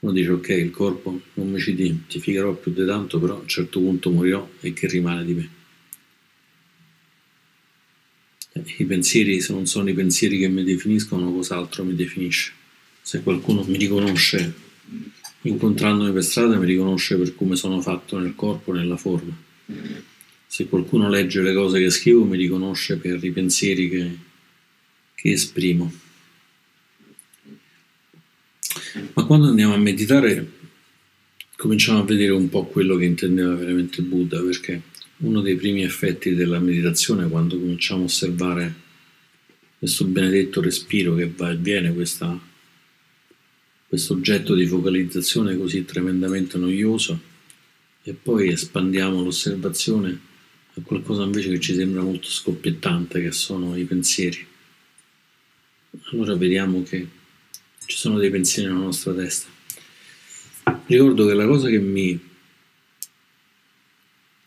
uno 0.00 0.12
dice 0.12 0.30
ok, 0.30 0.48
il 0.50 0.70
corpo 0.70 1.20
non 1.34 1.50
mi 1.50 1.58
ci 1.58 1.70
identificherò 1.70 2.54
più 2.54 2.70
di 2.72 2.84
tanto, 2.84 3.18
però 3.18 3.36
a 3.36 3.40
un 3.40 3.48
certo 3.48 3.80
punto 3.80 4.10
morirò 4.10 4.46
e 4.60 4.74
che 4.74 4.86
rimane 4.88 5.24
di 5.24 5.32
me? 5.32 5.50
Eh, 8.52 8.74
I 8.76 8.84
pensieri, 8.84 9.40
se 9.40 9.54
non 9.54 9.64
sono 9.64 9.88
i 9.88 9.94
pensieri 9.94 10.38
che 10.38 10.48
mi 10.48 10.64
definiscono, 10.64 11.32
cos'altro 11.32 11.82
mi 11.82 11.94
definisce? 11.94 12.52
Se 13.00 13.22
qualcuno 13.22 13.64
mi 13.64 13.78
riconosce 13.78 14.52
incontrandomi 15.42 16.12
per 16.12 16.24
strada, 16.24 16.58
mi 16.58 16.66
riconosce 16.66 17.16
per 17.16 17.34
come 17.34 17.56
sono 17.56 17.80
fatto 17.80 18.18
nel 18.18 18.34
corpo, 18.34 18.72
nella 18.72 18.98
forma. 18.98 19.34
Se 20.46 20.66
qualcuno 20.66 21.08
legge 21.08 21.40
le 21.40 21.54
cose 21.54 21.80
che 21.80 21.88
scrivo, 21.88 22.24
mi 22.24 22.36
riconosce 22.36 22.98
per 22.98 23.24
i 23.24 23.30
pensieri 23.30 23.88
che 23.88 24.28
che 25.20 25.32
esprimo. 25.32 25.92
Ma 29.12 29.24
quando 29.24 29.48
andiamo 29.48 29.74
a 29.74 29.78
meditare 29.78 30.58
cominciamo 31.56 31.98
a 31.98 32.04
vedere 32.04 32.32
un 32.32 32.48
po' 32.48 32.64
quello 32.64 32.96
che 32.96 33.04
intendeva 33.04 33.54
veramente 33.54 34.00
Buddha, 34.00 34.40
perché 34.40 34.80
uno 35.18 35.42
dei 35.42 35.56
primi 35.56 35.82
effetti 35.82 36.34
della 36.34 36.58
meditazione, 36.58 37.28
quando 37.28 37.58
cominciamo 37.58 38.00
a 38.02 38.04
osservare 38.04 38.74
questo 39.78 40.06
benedetto 40.06 40.62
respiro 40.62 41.14
che 41.14 41.30
va 41.36 41.50
e 41.50 41.56
viene, 41.56 41.92
questo 41.92 42.40
oggetto 44.14 44.54
di 44.54 44.66
focalizzazione 44.66 45.58
così 45.58 45.84
tremendamente 45.84 46.56
noioso, 46.56 47.20
e 48.02 48.14
poi 48.14 48.48
espandiamo 48.48 49.22
l'osservazione 49.22 50.18
a 50.74 50.80
qualcosa 50.80 51.24
invece 51.24 51.50
che 51.50 51.60
ci 51.60 51.74
sembra 51.74 52.00
molto 52.00 52.28
scoppiettante, 52.28 53.20
che 53.20 53.32
sono 53.32 53.76
i 53.76 53.84
pensieri 53.84 54.46
allora 56.12 56.34
vediamo 56.36 56.82
che 56.82 57.06
ci 57.84 57.96
sono 57.96 58.18
dei 58.18 58.30
pensieri 58.30 58.68
nella 58.68 58.84
nostra 58.84 59.12
testa. 59.12 59.48
Ricordo 60.86 61.26
che 61.26 61.34
la 61.34 61.46
cosa 61.46 61.68
che 61.68 61.78
mi 61.78 62.18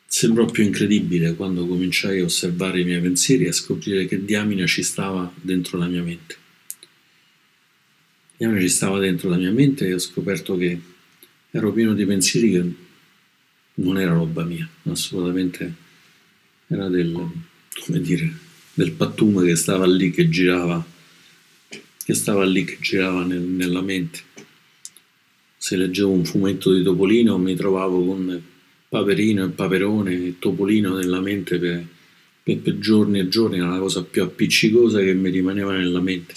sembrò 0.06 0.46
più 0.46 0.64
incredibile 0.64 1.34
quando 1.34 1.66
cominciai 1.66 2.20
a 2.20 2.26
osservare 2.26 2.82
i 2.82 2.84
miei 2.86 3.02
pensieri 3.02 3.46
è 3.46 3.52
scoprire 3.52 4.06
che 4.06 4.24
diamine 4.24 4.68
ci 4.68 4.84
stava 4.84 5.32
dentro 5.36 5.78
la 5.78 5.88
mia 5.88 6.04
mente. 6.04 6.38
Diamine 8.38 8.62
ci 8.62 8.70
stava 8.70 9.00
dentro 9.00 9.30
la 9.30 9.38
mia 9.38 9.52
mente 9.52 9.88
e 9.88 9.94
ho 9.94 10.00
scoperto 10.00 10.56
che 10.56 10.80
ero 11.52 11.72
pieno 11.74 11.94
di 11.94 12.06
pensieri 12.06 12.52
che 12.52 12.74
non 13.76 14.00
era 14.00 14.14
roba 14.14 14.44
mia, 14.44 14.70
assolutamente 14.84 15.74
era 16.68 16.88
del, 16.90 17.12
come 17.86 18.02
dire, 18.02 18.32
del 18.74 18.92
pattume 18.92 19.46
che 19.46 19.56
stava 19.56 19.86
lì, 19.86 20.12
che 20.12 20.30
girava 20.30 20.86
che 22.06 22.14
stava 22.14 22.44
lì, 22.44 22.66
che 22.66 22.78
girava 22.80 23.24
nel, 23.24 23.42
nella 23.42 23.82
mente. 23.82 24.22
se 25.58 25.78
leggevo 25.78 26.12
un 26.12 26.26
fumetto 26.26 26.74
di 26.74 26.84
Topolino 26.84 27.38
mi 27.38 27.56
trovavo 27.56 28.06
con 28.06 28.42
Paperino 28.90 29.46
e 29.46 29.50
Paperone 29.50 30.14
e 30.14 30.36
Topolino 30.38 30.96
nella 30.96 31.22
mente 31.22 31.58
per, 31.58 31.86
per, 32.44 32.58
per 32.60 32.78
giorni 32.80 33.20
e 33.20 33.30
giorni, 33.30 33.58
era 33.58 33.70
la 33.70 33.80
cosa 33.80 34.04
più 34.04 34.22
appiccicosa 34.22 35.00
che 35.00 35.14
mi 35.14 35.30
rimaneva 35.30 35.76
nella 35.76 36.02
mente. 36.02 36.34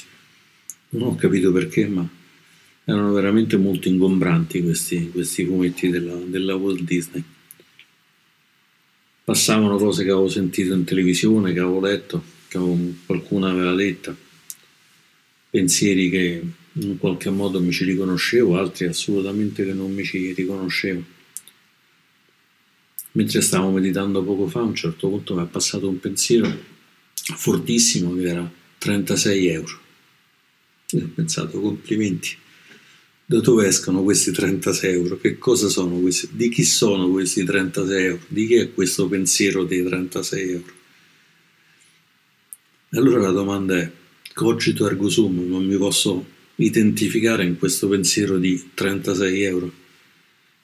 Non 0.90 1.08
ho 1.08 1.14
capito 1.16 1.50
perché, 1.50 1.86
ma 1.88 2.08
erano 2.84 3.12
veramente 3.12 3.56
molto 3.56 3.88
ingombranti 3.88 4.62
questi, 4.62 5.10
questi 5.10 5.44
fumetti 5.44 5.90
della, 5.90 6.14
della 6.14 6.54
Walt 6.54 6.82
Disney. 6.82 7.22
Passavano 9.24 9.76
cose 9.76 10.04
che 10.04 10.10
avevo 10.10 10.28
sentito 10.28 10.72
in 10.72 10.84
televisione, 10.84 11.52
che 11.52 11.58
avevo 11.58 11.80
letto, 11.80 12.22
che 12.46 12.58
qualcuno 13.04 13.48
aveva 13.48 13.74
detta, 13.74 14.16
pensieri 15.56 16.10
che 16.10 16.42
in 16.74 16.98
qualche 16.98 17.30
modo 17.30 17.62
mi 17.62 17.72
ci 17.72 17.84
riconoscevo, 17.84 18.58
altri 18.58 18.84
assolutamente 18.84 19.64
che 19.64 19.72
non 19.72 19.90
mi 19.90 20.04
ci 20.04 20.34
riconoscevo. 20.34 21.02
Mentre 23.12 23.40
stavo 23.40 23.70
meditando 23.70 24.22
poco 24.22 24.48
fa, 24.48 24.60
a 24.60 24.64
un 24.64 24.74
certo 24.74 25.08
punto 25.08 25.34
mi 25.34 25.42
è 25.42 25.46
passato 25.46 25.88
un 25.88 25.98
pensiero 25.98 26.54
fortissimo 27.14 28.14
che 28.14 28.28
era 28.28 28.52
36 28.76 29.46
euro. 29.46 29.80
E 30.90 31.02
ho 31.02 31.10
pensato, 31.14 31.58
complimenti. 31.58 32.36
Da 33.24 33.40
dove 33.40 33.66
escono 33.66 34.02
questi 34.02 34.30
36 34.32 34.92
euro? 34.92 35.16
Che 35.18 35.38
cosa 35.38 35.70
sono 35.70 35.98
questi? 36.00 36.28
Di 36.32 36.50
chi 36.50 36.64
sono 36.64 37.10
questi 37.10 37.42
36 37.44 38.04
euro? 38.04 38.20
Di 38.28 38.46
chi 38.46 38.56
è 38.56 38.74
questo 38.74 39.08
pensiero 39.08 39.64
dei 39.64 39.82
36 39.82 40.50
euro? 40.50 40.72
E 42.90 42.98
allora 42.98 43.22
la 43.22 43.30
domanda 43.30 43.78
è, 43.78 43.90
cogito 44.36 44.86
ergo 44.86 45.08
sum, 45.08 45.48
non 45.48 45.64
mi 45.64 45.78
posso 45.78 46.22
identificare 46.56 47.42
in 47.42 47.56
questo 47.56 47.88
pensiero 47.88 48.36
di 48.36 48.70
36 48.74 49.42
euro. 49.42 49.72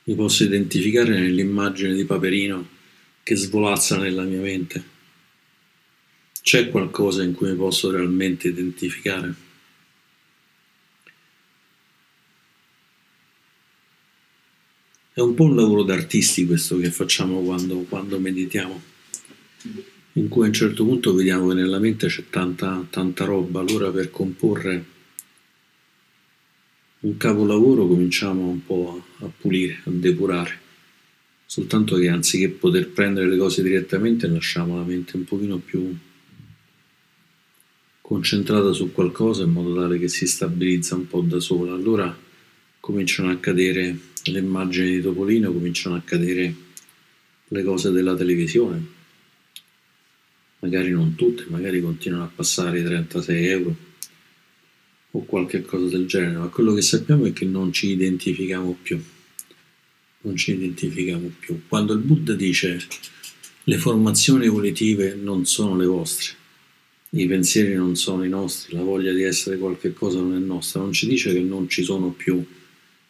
Mi 0.05 0.14
posso 0.14 0.45
identificare 0.45 1.19
nell'immagine 1.19 1.95
di 1.95 2.05
Paperino 2.05 2.69
che 3.23 3.35
svolazza 3.35 3.97
nella 3.97 4.25
mia 4.25 4.41
mente. 4.41 4.85
C'è 6.43 6.69
qualcosa 6.69 7.23
in 7.23 7.33
cui 7.33 7.49
mi 7.49 7.57
posso 7.57 7.91
realmente 7.91 8.49
identificare? 8.49 9.35
È 15.14 15.21
un 15.21 15.33
po' 15.33 15.45
un 15.45 15.57
lavoro 15.57 15.83
d'artisti 15.83 16.45
questo 16.45 16.76
che 16.76 16.91
facciamo 16.91 17.41
quando, 17.41 17.76
quando 17.88 18.19
meditiamo, 18.19 18.83
in 20.14 20.28
cui 20.28 20.45
a 20.45 20.49
un 20.49 20.52
certo 20.52 20.85
punto 20.85 21.14
vediamo 21.14 21.49
che 21.49 21.54
nella 21.54 21.78
mente 21.78 22.07
c'è 22.09 22.25
tanta, 22.28 22.87
tanta 22.90 23.25
roba, 23.25 23.61
allora 23.61 23.90
per 23.90 24.11
comporre 24.11 24.85
un 27.00 27.16
capolavoro 27.16 27.87
cominciamo 27.87 28.49
un 28.49 28.64
po' 28.64 29.02
a, 29.21 29.31
pulire, 29.37 29.81
a 29.85 29.90
depurare, 29.90 30.59
soltanto 31.47 31.97
che 31.97 32.09
anziché 32.09 32.49
poter 32.49 32.90
prendere 32.90 33.28
le 33.28 33.37
cose 33.37 33.62
direttamente 33.62 34.28
lasciamo 34.28 34.76
la 34.76 34.85
mente 34.85 35.16
un 35.16 35.25
pochino 35.25 35.59
più 35.59 35.97
concentrata 38.00 38.73
su 38.73 38.92
qualcosa 38.92 39.42
in 39.42 39.50
modo 39.50 39.75
tale 39.75 39.99
che 39.99 40.09
si 40.09 40.26
stabilizza 40.26 40.95
un 40.95 41.07
po' 41.07 41.23
da 41.23 41.40
sola. 41.40 41.73
Allora 41.73 42.14
cominciano 42.78 43.31
a 43.31 43.37
cadere 43.38 43.99
le 44.25 44.38
immagini 44.38 44.97
di 44.97 45.00
Topolino, 45.00 45.52
cominciano 45.52 45.97
a 45.97 46.02
cadere 46.04 46.54
le 47.49 47.62
cose 47.62 47.90
della 47.90 48.14
televisione. 48.14 49.00
Magari 50.62 50.90
non 50.90 51.16
tutte, 51.16 51.47
magari 51.49 51.81
continuano 51.81 52.23
a 52.23 52.31
passare 52.33 52.78
i 52.78 52.85
36 52.85 53.47
euro 53.47 53.76
o 55.11 55.25
qualche 55.25 55.62
cosa 55.62 55.88
del 55.88 56.07
genere, 56.07 56.37
ma 56.37 56.47
quello 56.47 56.73
che 56.73 56.83
sappiamo 56.83 57.25
è 57.25 57.33
che 57.33 57.45
non 57.45 57.73
ci 57.73 57.88
identifichiamo 57.88 58.78
più. 58.81 59.02
Non 60.21 60.37
ci 60.37 60.52
identifichiamo 60.52 61.33
più. 61.40 61.62
Quando 61.66 61.95
il 61.95 61.99
Buddha 61.99 62.35
dice 62.35 62.81
le 63.64 63.77
formazioni 63.77 64.46
evolutive 64.46 65.16
non 65.16 65.46
sono 65.46 65.77
le 65.77 65.87
vostre, 65.87 66.35
i 67.11 67.27
pensieri 67.27 67.75
non 67.75 67.96
sono 67.96 68.22
i 68.22 68.29
nostri, 68.29 68.77
la 68.77 68.83
voglia 68.83 69.12
di 69.12 69.25
essere 69.25 69.59
qualche 69.59 69.92
cosa 69.92 70.20
non 70.20 70.37
è 70.37 70.38
nostra, 70.38 70.81
non 70.81 70.92
ci 70.92 71.09
dice 71.09 71.33
che 71.33 71.40
non 71.40 71.68
ci 71.68 71.83
sono 71.83 72.12
più 72.12 72.40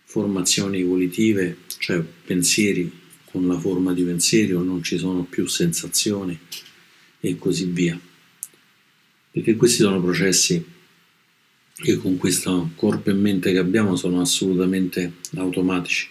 formazioni 0.04 0.80
evolutive, 0.80 1.58
cioè 1.76 2.02
pensieri 2.24 2.90
con 3.26 3.46
la 3.46 3.58
forma 3.58 3.92
di 3.92 4.04
pensieri 4.04 4.54
o 4.54 4.62
non 4.62 4.82
ci 4.82 4.96
sono 4.96 5.24
più 5.24 5.46
sensazioni 5.46 6.38
e 7.24 7.38
così 7.38 7.66
via. 7.66 7.98
Perché 9.30 9.54
questi 9.54 9.82
sono 9.82 10.02
processi 10.02 10.62
che 11.74 11.96
con 11.96 12.16
questo 12.16 12.70
corpo 12.74 13.10
e 13.10 13.14
mente 13.14 13.52
che 13.52 13.58
abbiamo 13.58 13.96
sono 13.96 14.20
assolutamente 14.20 15.14
automatici. 15.36 16.08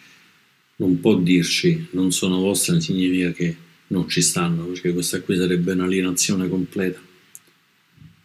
Non 0.77 0.99
può 0.99 1.15
dirci 1.17 1.89
non 1.91 2.11
sono 2.11 2.39
vostre 2.39 2.79
significa 2.81 3.31
che 3.31 3.55
non 3.87 4.07
ci 4.07 4.21
stanno, 4.21 4.65
perché 4.65 4.93
questa 4.93 5.21
qui 5.21 5.35
sarebbe 5.35 5.73
un'alienazione 5.73 6.47
completa. 6.47 6.99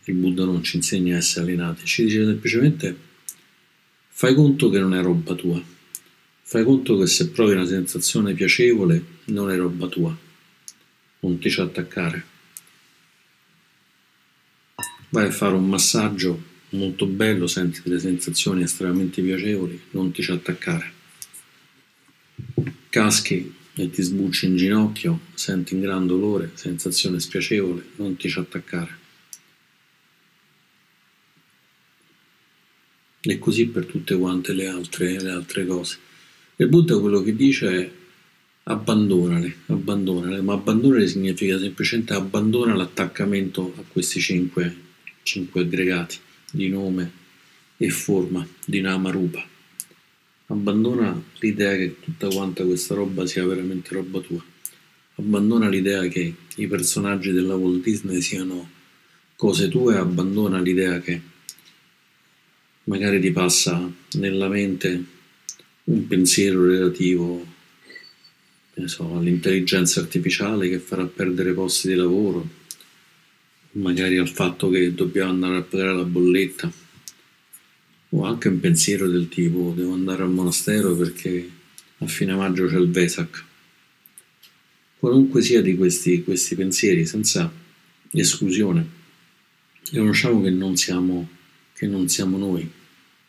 Il 0.05 0.15
Buddha 0.15 0.45
non 0.45 0.63
ci 0.63 0.77
insegna 0.77 1.17
a 1.17 1.19
essere 1.19 1.45
alienati, 1.45 1.85
ci 1.85 2.05
dice 2.05 2.25
semplicemente 2.25 2.97
fai 4.09 4.35
conto 4.35 4.71
che 4.71 4.79
non 4.79 4.95
è 4.95 5.03
roba 5.03 5.35
tua, 5.35 5.61
fai 6.43 6.63
conto 6.63 6.97
che 6.97 7.09
se 7.09 7.31
provi 7.31 7.53
una 7.53 7.67
sensazione 7.67 8.33
piacevole 8.33 9.05
non 9.25 9.51
è 9.51 9.57
roba 9.57 9.89
tua, 9.89 10.17
non 11.21 11.39
ti 11.39 11.51
ci 11.51 11.61
attaccare. 11.61 12.35
Vai 15.09 15.27
a 15.27 15.31
fare 15.31 15.55
un 15.55 15.69
massaggio 15.69 16.55
molto 16.71 17.07
bello, 17.07 17.47
senti 17.47 17.81
delle 17.85 18.01
sensazioni 18.01 18.63
estremamente 18.63 19.23
piacevoli, 19.23 19.81
non 19.91 20.11
ti 20.11 20.23
ci 20.23 20.33
attaccare. 20.33 20.93
Caschi 22.89 23.55
e 23.75 23.91
ti 23.91 24.03
sbucci 24.03 24.47
in 24.47 24.57
ginocchio, 24.57 25.21
senti 25.35 25.75
un 25.75 25.81
gran 25.81 26.07
dolore, 26.07 26.51
sensazione 26.55 27.21
spiacevole, 27.21 27.85
non 27.97 28.17
ti 28.17 28.29
ci 28.29 28.39
attaccare. 28.39 29.05
E 33.21 33.39
così 33.39 33.67
per 33.67 33.87
tutte 33.87 34.17
quante 34.17 34.53
le 34.53 34.67
altre, 34.67 35.21
le 35.21 35.31
altre 35.31 35.67
cose. 35.67 35.99
Il 36.57 36.69
Buddha 36.69 36.99
quello 36.99 37.23
che 37.23 37.35
dice 37.35 37.69
è 37.69 37.91
abbandonale, 38.65 39.57
abbandonale, 39.67 40.41
ma 40.41 40.55
abbandonare 40.55 41.07
significa 41.07 41.59
semplicemente 41.59 42.15
abbandona 42.15 42.75
l'attaccamento 42.75 43.75
a 43.77 43.83
questi 43.87 44.21
cinque, 44.21 44.85
cinque 45.27 45.63
aggregati 45.63 46.19
di 46.53 46.69
nome 46.69 47.11
e 47.77 47.91
forma 47.91 48.47
di 48.65 48.81
Namarupa. 48.81 49.45
Abbandona 50.47 51.21
l'idea 51.41 51.77
che 51.77 51.97
tutta 52.01 52.29
quanta 52.29 52.65
questa 52.65 52.95
roba 52.95 53.27
sia 53.27 53.45
veramente 53.45 53.93
roba 53.93 54.21
tua. 54.21 54.43
Abbandona 55.17 55.69
l'idea 55.69 56.07
che 56.07 56.33
i 56.55 56.67
personaggi 56.69 57.33
della 57.33 57.57
Walt 57.57 57.83
Disney 57.83 58.21
siano 58.21 58.71
cose 59.35 59.69
tue, 59.69 59.97
abbandona 59.97 60.61
l'idea 60.61 61.01
che 61.01 61.21
magari 62.85 63.21
ti 63.21 63.33
passa 63.33 63.93
nella 64.13 64.49
mente 64.49 65.05
un 65.85 66.07
pensiero 66.07 66.65
relativo 66.65 67.55
so, 68.85 69.17
all'intelligenza 69.17 70.01
artificiale 70.01 70.69
che 70.69 70.79
farà 70.79 71.05
perdere 71.07 71.53
posti 71.53 71.89
di 71.89 71.95
lavoro, 71.95 72.65
magari 73.77 74.17
al 74.19 74.29
fatto 74.29 74.69
che 74.69 74.95
dobbiamo 74.95 75.31
andare 75.31 75.57
a 75.57 75.63
pagare 75.63 75.95
la 75.95 76.05
bolletta 76.05 76.71
o 78.11 78.25
anche 78.25 78.49
un 78.49 78.61
pensiero 78.61 79.09
del 79.09 79.29
tipo 79.29 79.73
devo 79.75 79.93
andare 79.93 80.23
al 80.23 80.31
monastero 80.31 80.95
perché 80.97 81.51
a 81.99 82.07
fine 82.07 82.35
maggio 82.35 82.67
c'è 82.67 82.77
il 82.77 82.91
Vesak. 82.91 83.45
Qualunque 84.99 85.43
sia 85.43 85.63
di 85.63 85.77
questi, 85.77 86.23
questi 86.23 86.55
pensieri, 86.55 87.07
senza 87.07 87.51
esclusione, 88.11 88.87
riconosciamo 89.91 90.43
che 90.43 90.51
non, 90.51 90.77
siamo, 90.77 91.29
che 91.75 91.87
non 91.87 92.09
siamo 92.09 92.39
noi, 92.39 92.69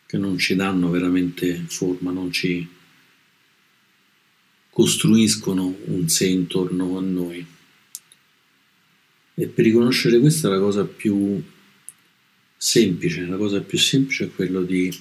che 0.06 0.18
non 0.18 0.38
ci 0.38 0.54
danno 0.54 0.90
veramente 0.90 1.64
forma, 1.68 2.10
non 2.10 2.32
ci 2.32 2.66
costruiscono 4.70 5.76
un 5.86 6.08
sé 6.08 6.26
intorno 6.26 6.98
a 6.98 7.00
noi. 7.00 7.46
E 9.40 9.46
per 9.46 9.64
riconoscere 9.64 10.18
questa 10.18 10.48
la 10.48 10.58
cosa 10.58 10.84
più 10.84 11.40
semplice, 12.56 13.24
la 13.24 13.36
cosa 13.36 13.60
più 13.60 13.78
semplice 13.78 14.24
è 14.24 14.30
quello 14.34 14.62
di 14.62 14.92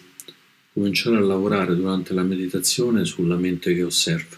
cominciare 0.74 1.16
a 1.16 1.22
lavorare 1.22 1.76
durante 1.76 2.14
la 2.14 2.22
meditazione 2.22 3.04
sulla 3.04 3.36
mente 3.36 3.74
che 3.74 3.82
osserva. 3.82 4.38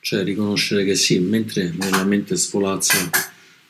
Cioè 0.00 0.24
riconoscere 0.24 0.84
che 0.84 0.94
sì, 0.94 1.18
mentre 1.18 1.74
nella 1.76 2.04
mente 2.04 2.36
svolazza 2.36 3.10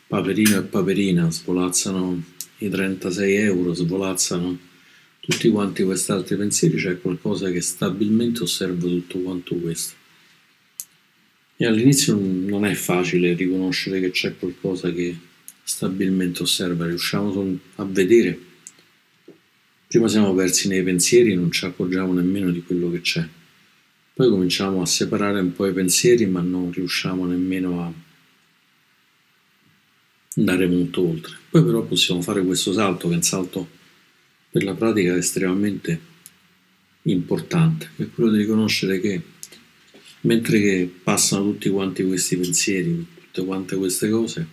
Paperino 0.07 0.59
e 0.59 0.63
Paperina, 0.63 1.29
svolazzano 1.29 2.23
i 2.59 2.69
36 2.69 3.35
euro, 3.35 3.75
svolazzano 3.75 4.57
tutti 5.19 5.51
quanti 5.51 5.83
questi 5.83 6.13
altri 6.13 6.37
pensieri, 6.37 6.77
c'è 6.77 7.01
qualcosa 7.01 7.51
che 7.51 7.61
stabilmente 7.61 8.45
osserva 8.45 8.87
tutto 8.87 9.19
quanto 9.19 9.57
questo. 9.57 9.95
E 11.57 11.67
all'inizio 11.67 12.17
non 12.17 12.65
è 12.65 12.75
facile 12.75 13.35
riconoscere 13.35 13.99
che 13.99 14.13
c'è 14.13 14.37
qualcosa 14.39 14.93
che 14.93 15.31
stabilmente 15.63 16.43
osserva, 16.43 16.87
riusciamo 16.87 17.59
a 17.77 17.85
vedere. 17.85 18.39
Prima 19.87 20.09
siamo 20.09 20.35
persi 20.35 20.69
nei 20.69 20.83
pensieri 20.83 21.35
non 21.35 21.51
ci 21.51 21.65
accorgiamo 21.65 22.13
nemmeno 22.13 22.51
di 22.51 22.63
quello 22.63 22.91
che 22.91 23.01
c'è. 23.01 23.27
poi 24.15 24.29
cominciamo 24.29 24.83
a 24.83 24.87
separare 24.87 25.41
un 25.41 25.53
po' 25.53 25.67
i 25.67 25.73
pensieri, 25.73 26.27
ma 26.27 26.41
non 26.41 26.71
riusciamo 26.73 27.27
nemmeno 27.27 27.83
a 27.83 27.93
andare 30.37 30.67
molto 30.67 31.07
oltre. 31.07 31.37
Poi 31.51 31.65
però 31.65 31.83
possiamo 31.83 32.23
fare 32.23 32.45
questo 32.45 32.73
salto, 32.73 33.09
che 33.09 33.15
è 33.15 33.17
un 33.17 33.23
salto 33.23 33.69
per 34.51 34.65
la 34.65 34.75
pratica 34.75 35.17
estremamente 35.17 36.01
importante, 37.03 37.91
che 37.97 38.05
è 38.05 38.11
quello 38.11 38.31
di 38.31 38.39
riconoscere 38.39 39.01
che 39.01 39.23
mentre 40.23 40.61
che 40.61 40.93
passano 41.03 41.45
tutti 41.45 41.69
quanti 41.71 42.05
questi 42.05 42.37
pensieri, 42.37 43.07
tutte 43.15 43.45
quante 43.45 43.77
queste 43.77 44.09
cose, 44.09 44.47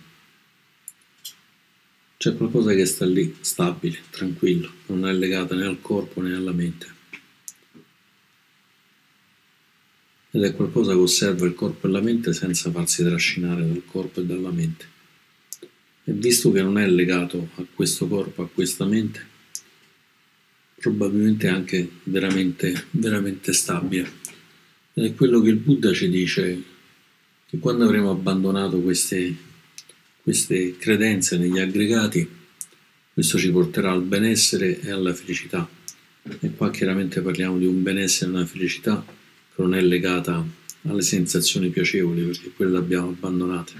c'è 2.20 2.36
qualcosa 2.36 2.74
che 2.74 2.84
sta 2.84 3.06
lì, 3.06 3.34
stabile, 3.40 3.98
tranquillo, 4.10 4.70
non 4.88 5.08
è 5.08 5.12
legata 5.14 5.54
né 5.54 5.64
al 5.64 5.80
corpo 5.80 6.20
né 6.20 6.34
alla 6.34 6.52
mente. 6.52 6.98
ed 10.32 10.44
è 10.44 10.54
qualcosa 10.54 10.92
che 10.92 10.98
osserva 10.98 11.46
il 11.46 11.54
corpo 11.54 11.86
e 11.86 11.90
la 11.90 12.00
mente 12.00 12.32
senza 12.32 12.70
farsi 12.70 13.02
trascinare 13.02 13.66
dal 13.66 13.82
corpo 13.84 14.20
e 14.20 14.24
dalla 14.24 14.50
mente. 14.50 14.86
E 16.04 16.12
visto 16.12 16.52
che 16.52 16.62
non 16.62 16.78
è 16.78 16.86
legato 16.86 17.48
a 17.56 17.64
questo 17.74 18.06
corpo, 18.06 18.42
a 18.42 18.48
questa 18.48 18.84
mente, 18.84 19.26
probabilmente 20.76 21.48
è 21.48 21.50
anche 21.50 21.88
veramente, 22.04 22.86
veramente 22.92 23.52
stabile. 23.52 24.08
Ed 24.94 25.04
è 25.04 25.14
quello 25.14 25.40
che 25.40 25.50
il 25.50 25.56
Buddha 25.56 25.92
ci 25.92 26.08
dice, 26.08 26.62
che 27.46 27.58
quando 27.58 27.84
avremo 27.84 28.10
abbandonato 28.10 28.80
queste, 28.80 29.34
queste 30.22 30.76
credenze 30.76 31.38
negli 31.38 31.58
aggregati, 31.58 32.28
questo 33.12 33.38
ci 33.38 33.50
porterà 33.50 33.92
al 33.92 34.02
benessere 34.02 34.80
e 34.80 34.90
alla 34.90 35.14
felicità. 35.14 35.68
E 36.40 36.50
qua 36.54 36.70
chiaramente 36.70 37.20
parliamo 37.20 37.58
di 37.58 37.66
un 37.66 37.82
benessere 37.82 38.30
e 38.30 38.34
una 38.34 38.46
felicità 38.46 39.04
non 39.60 39.74
è 39.74 39.80
legata 39.80 40.44
alle 40.82 41.02
sensazioni 41.02 41.68
piacevoli 41.68 42.22
perché 42.22 42.50
quelle 42.50 42.72
le 42.72 42.78
abbiamo 42.78 43.08
abbandonate 43.08 43.72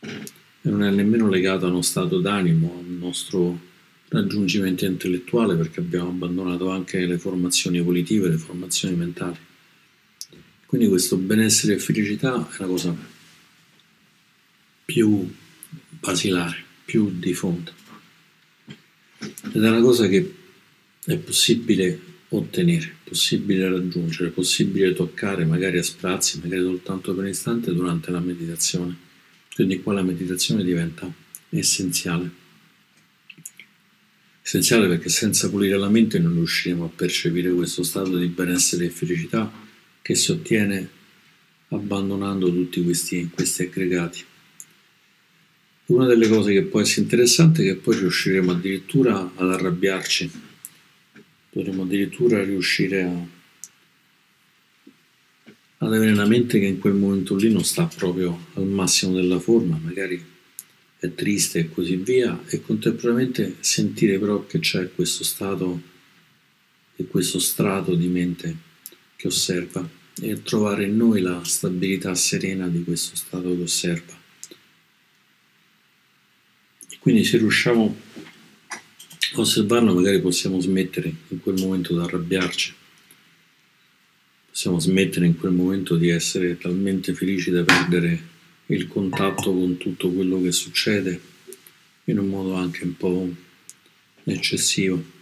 e 0.00 0.70
non 0.70 0.84
è 0.84 0.90
nemmeno 0.90 1.28
legata 1.28 1.66
a 1.66 1.70
uno 1.70 1.82
stato 1.82 2.20
d'animo, 2.20 2.72
a 2.72 2.78
un 2.78 2.98
nostro 2.98 3.66
raggiungimento 4.08 4.84
intellettuale 4.84 5.56
perché 5.56 5.80
abbiamo 5.80 6.10
abbandonato 6.10 6.70
anche 6.70 7.04
le 7.04 7.18
formazioni 7.18 7.80
volitive, 7.80 8.28
le 8.28 8.38
formazioni 8.38 8.94
mentali. 8.94 9.36
Quindi 10.66 10.88
questo 10.88 11.16
benessere 11.16 11.74
e 11.74 11.78
felicità 11.78 12.48
è 12.50 12.56
la 12.58 12.66
cosa 12.66 12.94
più 14.84 15.30
basilare, 16.00 16.64
più 16.84 17.10
di 17.18 17.34
fondo. 17.34 17.72
Ed 19.18 19.62
è 19.62 19.68
una 19.68 19.80
cosa 19.80 20.06
che 20.06 20.34
è 21.04 21.16
possibile 21.16 21.98
ottenere, 22.28 22.96
possibile 23.04 23.68
raggiungere, 23.68 24.30
possibile 24.30 24.92
toccare, 24.92 25.44
magari 25.44 25.78
a 25.78 25.82
sprazzi, 25.82 26.40
magari 26.40 26.62
soltanto 26.62 27.14
per 27.14 27.24
un 27.24 27.30
istante 27.30 27.72
durante 27.72 28.10
la 28.10 28.20
meditazione. 28.20 28.96
Quindi 29.54 29.82
qua 29.82 29.94
la 29.94 30.02
meditazione 30.02 30.62
diventa 30.62 31.12
essenziale. 31.50 32.30
Essenziale 34.42 34.86
perché 34.88 35.08
senza 35.08 35.50
pulire 35.50 35.76
la 35.76 35.88
mente 35.88 36.18
non 36.18 36.34
riusciremo 36.34 36.84
a 36.84 36.88
percepire 36.88 37.50
questo 37.50 37.82
stato 37.82 38.16
di 38.16 38.28
benessere 38.28 38.86
e 38.86 38.90
felicità 38.90 39.50
che 40.00 40.14
si 40.14 40.30
ottiene 40.30 40.88
abbandonando 41.68 42.50
tutti 42.50 42.82
questi, 42.82 43.28
questi 43.32 43.62
aggregati. 43.62 44.24
Una 45.88 46.06
delle 46.06 46.28
cose 46.28 46.52
che 46.52 46.64
può 46.64 46.80
essere 46.80 47.02
interessante 47.02 47.62
è 47.62 47.64
che 47.64 47.76
poi 47.76 47.98
riusciremo 47.98 48.52
addirittura 48.52 49.32
ad 49.34 49.50
arrabbiarci 49.50 50.30
dovremmo 51.50 51.84
addirittura 51.84 52.42
riuscire 52.42 53.02
a, 53.02 53.26
ad 55.78 55.94
avere 55.94 56.12
una 56.12 56.26
mente 56.26 56.58
che 56.58 56.66
in 56.66 56.78
quel 56.78 56.92
momento 56.92 57.36
lì 57.36 57.50
non 57.50 57.64
sta 57.64 57.86
proprio 57.86 58.48
al 58.54 58.66
massimo 58.66 59.14
della 59.14 59.40
forma, 59.40 59.80
magari 59.82 60.22
è 60.98 61.14
triste 61.14 61.60
e 61.60 61.70
così 61.70 61.96
via, 61.96 62.38
e 62.48 62.60
contemporaneamente 62.60 63.56
sentire 63.60 64.18
però 64.18 64.44
che 64.44 64.58
c'è 64.58 64.92
questo 64.92 65.24
stato 65.24 65.80
e 66.96 67.06
questo 67.06 67.38
strato 67.38 67.94
di 67.94 68.08
mente 68.08 68.56
che 69.16 69.28
osserva 69.28 69.88
e 70.20 70.42
trovare 70.42 70.84
in 70.84 70.96
noi 70.96 71.20
la 71.20 71.42
stabilità 71.44 72.14
serena 72.14 72.68
di 72.68 72.82
questo 72.84 73.16
stato 73.16 73.54
che 73.54 73.62
osserva. 73.62 74.17
Quindi 76.98 77.24
se 77.24 77.38
riusciamo 77.38 77.96
osservarlo 79.34 79.94
magari 79.94 80.20
possiamo 80.20 80.60
smettere 80.60 81.12
in 81.28 81.40
quel 81.40 81.60
momento 81.60 81.94
di 81.94 82.00
arrabbiarci, 82.00 82.74
possiamo 84.50 84.80
smettere 84.80 85.26
in 85.26 85.36
quel 85.36 85.52
momento 85.52 85.96
di 85.96 86.08
essere 86.08 86.58
talmente 86.58 87.14
felici 87.14 87.50
da 87.50 87.62
perdere 87.62 88.36
il 88.66 88.86
contatto 88.88 89.52
con 89.52 89.76
tutto 89.76 90.10
quello 90.10 90.40
che 90.42 90.52
succede 90.52 91.20
in 92.04 92.18
un 92.18 92.26
modo 92.26 92.54
anche 92.54 92.84
un 92.84 92.96
po' 92.96 93.28
eccessivo. 94.24 95.16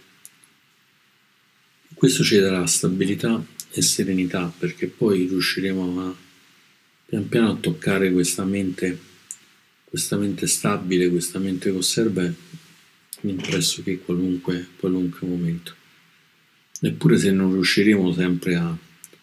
Questo 1.93 2.23
ci 2.23 2.37
darà 2.37 2.65
stabilità 2.65 3.43
e 3.71 3.81
serenità 3.81 4.51
perché 4.57 4.87
poi 4.87 5.27
riusciremo 5.27 6.01
a 6.01 6.15
pian 7.05 7.27
piano 7.27 7.51
a 7.51 7.55
toccare 7.55 8.11
questa 8.11 8.43
mente, 8.43 8.99
questa 9.89 10.17
mente 10.17 10.47
stabile, 10.47 11.09
questa 11.09 11.39
mente 11.39 11.71
che 11.71 11.77
osserva 11.77 12.23
in 13.21 13.35
pressoché 13.37 13.99
qualunque, 13.99 14.67
qualunque 14.77 15.27
momento. 15.27 15.73
Eppure 16.81 17.17
se 17.17 17.31
non 17.31 17.53
riusciremo 17.53 18.13
sempre 18.13 18.55
a 18.55 18.77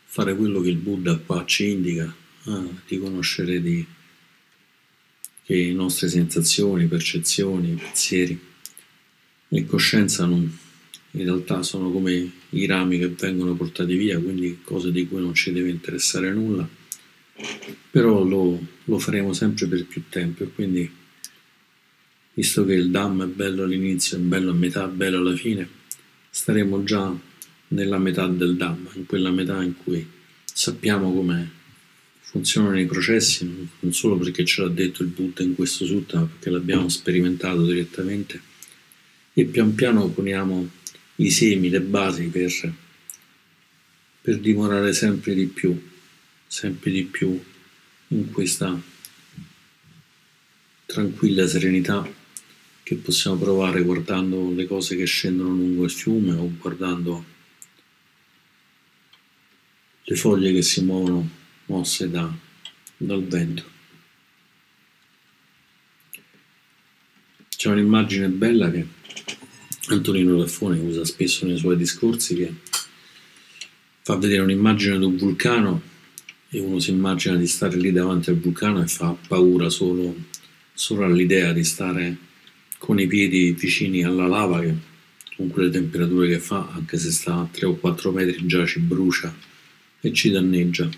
fare 0.05 0.35
quello 0.35 0.61
che 0.61 0.71
il 0.71 0.77
Buddha 0.77 1.17
qua 1.19 1.45
ci 1.45 1.71
indica, 1.71 2.13
a 2.45 2.67
riconoscere 2.87 3.61
di, 3.61 3.87
che 5.45 5.55
le 5.55 5.73
nostre 5.73 6.09
sensazioni, 6.09 6.87
percezioni, 6.87 7.75
pensieri 7.75 8.41
e 9.49 9.67
coscienza 9.67 10.25
non, 10.25 10.59
in 11.11 11.25
realtà 11.25 11.63
sono 11.63 11.91
come 11.91 12.31
i 12.51 12.67
rami 12.67 12.99
che 12.99 13.09
vengono 13.09 13.55
portati 13.55 13.95
via, 13.97 14.19
quindi 14.19 14.61
cose 14.65 14.91
di 14.91 15.07
cui 15.07 15.21
non 15.21 15.35
ci 15.35 15.53
deve 15.53 15.69
interessare 15.69 16.33
nulla, 16.33 16.67
però 17.91 18.23
lo, 18.23 18.61
lo 18.85 18.99
faremo 18.99 19.33
sempre 19.33 19.67
per 19.67 19.87
più 19.87 20.05
tempo 20.09 20.45
e 20.45 20.53
quindi 20.53 20.91
visto 22.35 22.65
che 22.65 22.75
il 22.75 22.91
Dhamma 22.91 23.25
è 23.25 23.29
bello 23.29 23.63
all'inizio, 23.63 24.17
è 24.17 24.21
bello 24.21 24.51
a 24.51 24.55
metà, 24.55 24.87
è 24.87 24.93
bello 24.93 25.19
alla 25.19 25.37
fine, 25.37 25.69
staremo 26.31 26.83
già 26.85 27.17
nella 27.69 27.99
metà 27.99 28.27
del 28.27 28.57
Dhamma, 28.57 28.91
in 28.95 29.07
quella 29.07 29.31
metà 29.31 29.63
in 29.63 29.77
cui 29.77 30.07
sappiamo 30.45 31.13
come 31.13 31.63
funzionano 32.21 32.79
i 32.81 32.87
processi, 32.87 33.49
non 33.81 33.93
solo 33.93 34.17
perché 34.17 34.45
ce 34.45 34.63
l'ha 34.63 34.69
detto 34.69 35.03
il 35.03 35.09
Buddha 35.09 35.43
in 35.43 35.55
questo 35.55 35.85
sutta, 35.87 36.19
ma 36.19 36.27
perché 36.27 36.51
l'abbiamo 36.51 36.89
sperimentato 36.89 37.65
direttamente, 37.65 38.41
e 39.33 39.45
pian 39.45 39.75
piano 39.75 40.09
poniamo 40.09 40.69
i 41.17 41.31
semi, 41.31 41.69
le 41.69 41.81
basi 41.81 42.25
per, 42.25 42.75
per 44.21 44.39
dimorare 44.39 44.93
sempre 44.93 45.35
di 45.35 45.47
più, 45.47 45.81
sempre 46.47 46.91
di 46.91 47.05
più 47.05 47.43
in 48.09 48.31
questa 48.31 48.81
tranquilla 50.87 51.47
serenità 51.47 52.09
che 52.83 52.97
possiamo 52.97 53.37
provare 53.37 53.83
guardando 53.83 54.51
le 54.51 54.67
cose 54.67 54.95
che 54.95 55.05
scendono 55.05 55.51
lungo 55.51 55.85
il 55.85 55.91
fiume 55.91 56.33
o 56.33 56.53
guardando 56.59 57.25
le 60.05 60.17
foglie 60.17 60.53
che 60.53 60.63
si 60.63 60.83
muovono 60.83 61.29
mosse 61.67 62.11
da, 62.11 62.31
dal 62.97 63.25
vento. 63.25 63.73
C'è 67.49 67.71
un'immagine 67.71 68.29
bella 68.29 68.71
che 68.71 68.87
Antonino 69.89 70.39
Raffone 70.39 70.79
usa 70.79 71.05
spesso 71.07 71.47
nei 71.47 71.57
suoi 71.57 71.77
discorsi 71.77 72.35
che 72.35 72.55
fa 74.03 74.17
vedere 74.17 74.43
un'immagine 74.43 74.99
di 74.99 75.05
un 75.05 75.17
vulcano 75.17 75.93
e 76.55 76.61
uno 76.61 76.79
si 76.79 76.91
immagina 76.91 77.35
di 77.35 77.49
stare 77.49 77.77
lì 77.77 77.91
davanti 77.91 78.31
al 78.31 78.39
vulcano 78.39 78.81
e 78.81 78.87
fa 78.87 79.17
paura 79.27 79.69
solo, 79.71 80.15
solo 80.73 81.05
all'idea 81.05 81.53
di 81.53 81.65
stare 81.65 82.17
con 82.79 83.01
i 83.01 83.09
piedi 83.09 83.51
vicini 83.53 84.05
alla 84.05 84.29
lava 84.29 84.61
che 84.61 84.73
con 85.37 85.49
quelle 85.49 85.71
temperature 85.71 86.29
che 86.29 86.39
fa, 86.39 86.71
anche 86.73 86.97
se 86.97 87.11
sta 87.11 87.35
a 87.35 87.49
3 87.51 87.67
o 87.67 87.75
4 87.75 88.13
metri 88.13 88.47
già 88.47 88.65
ci 88.65 88.79
brucia 88.79 89.35
e 90.01 90.13
ci 90.13 90.31
danneggia. 90.31 90.89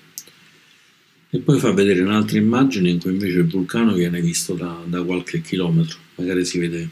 E 1.31 1.39
poi 1.39 1.59
fa 1.59 1.73
vedere 1.73 2.03
un'altra 2.03 2.37
immagine 2.37 2.91
in 2.91 3.01
cui 3.01 3.13
invece 3.13 3.39
il 3.39 3.47
vulcano 3.47 3.95
viene 3.95 4.21
visto 4.21 4.53
da, 4.53 4.85
da 4.87 5.03
qualche 5.05 5.41
chilometro, 5.41 5.97
magari 6.17 6.45
si 6.45 6.59
vede 6.59 6.87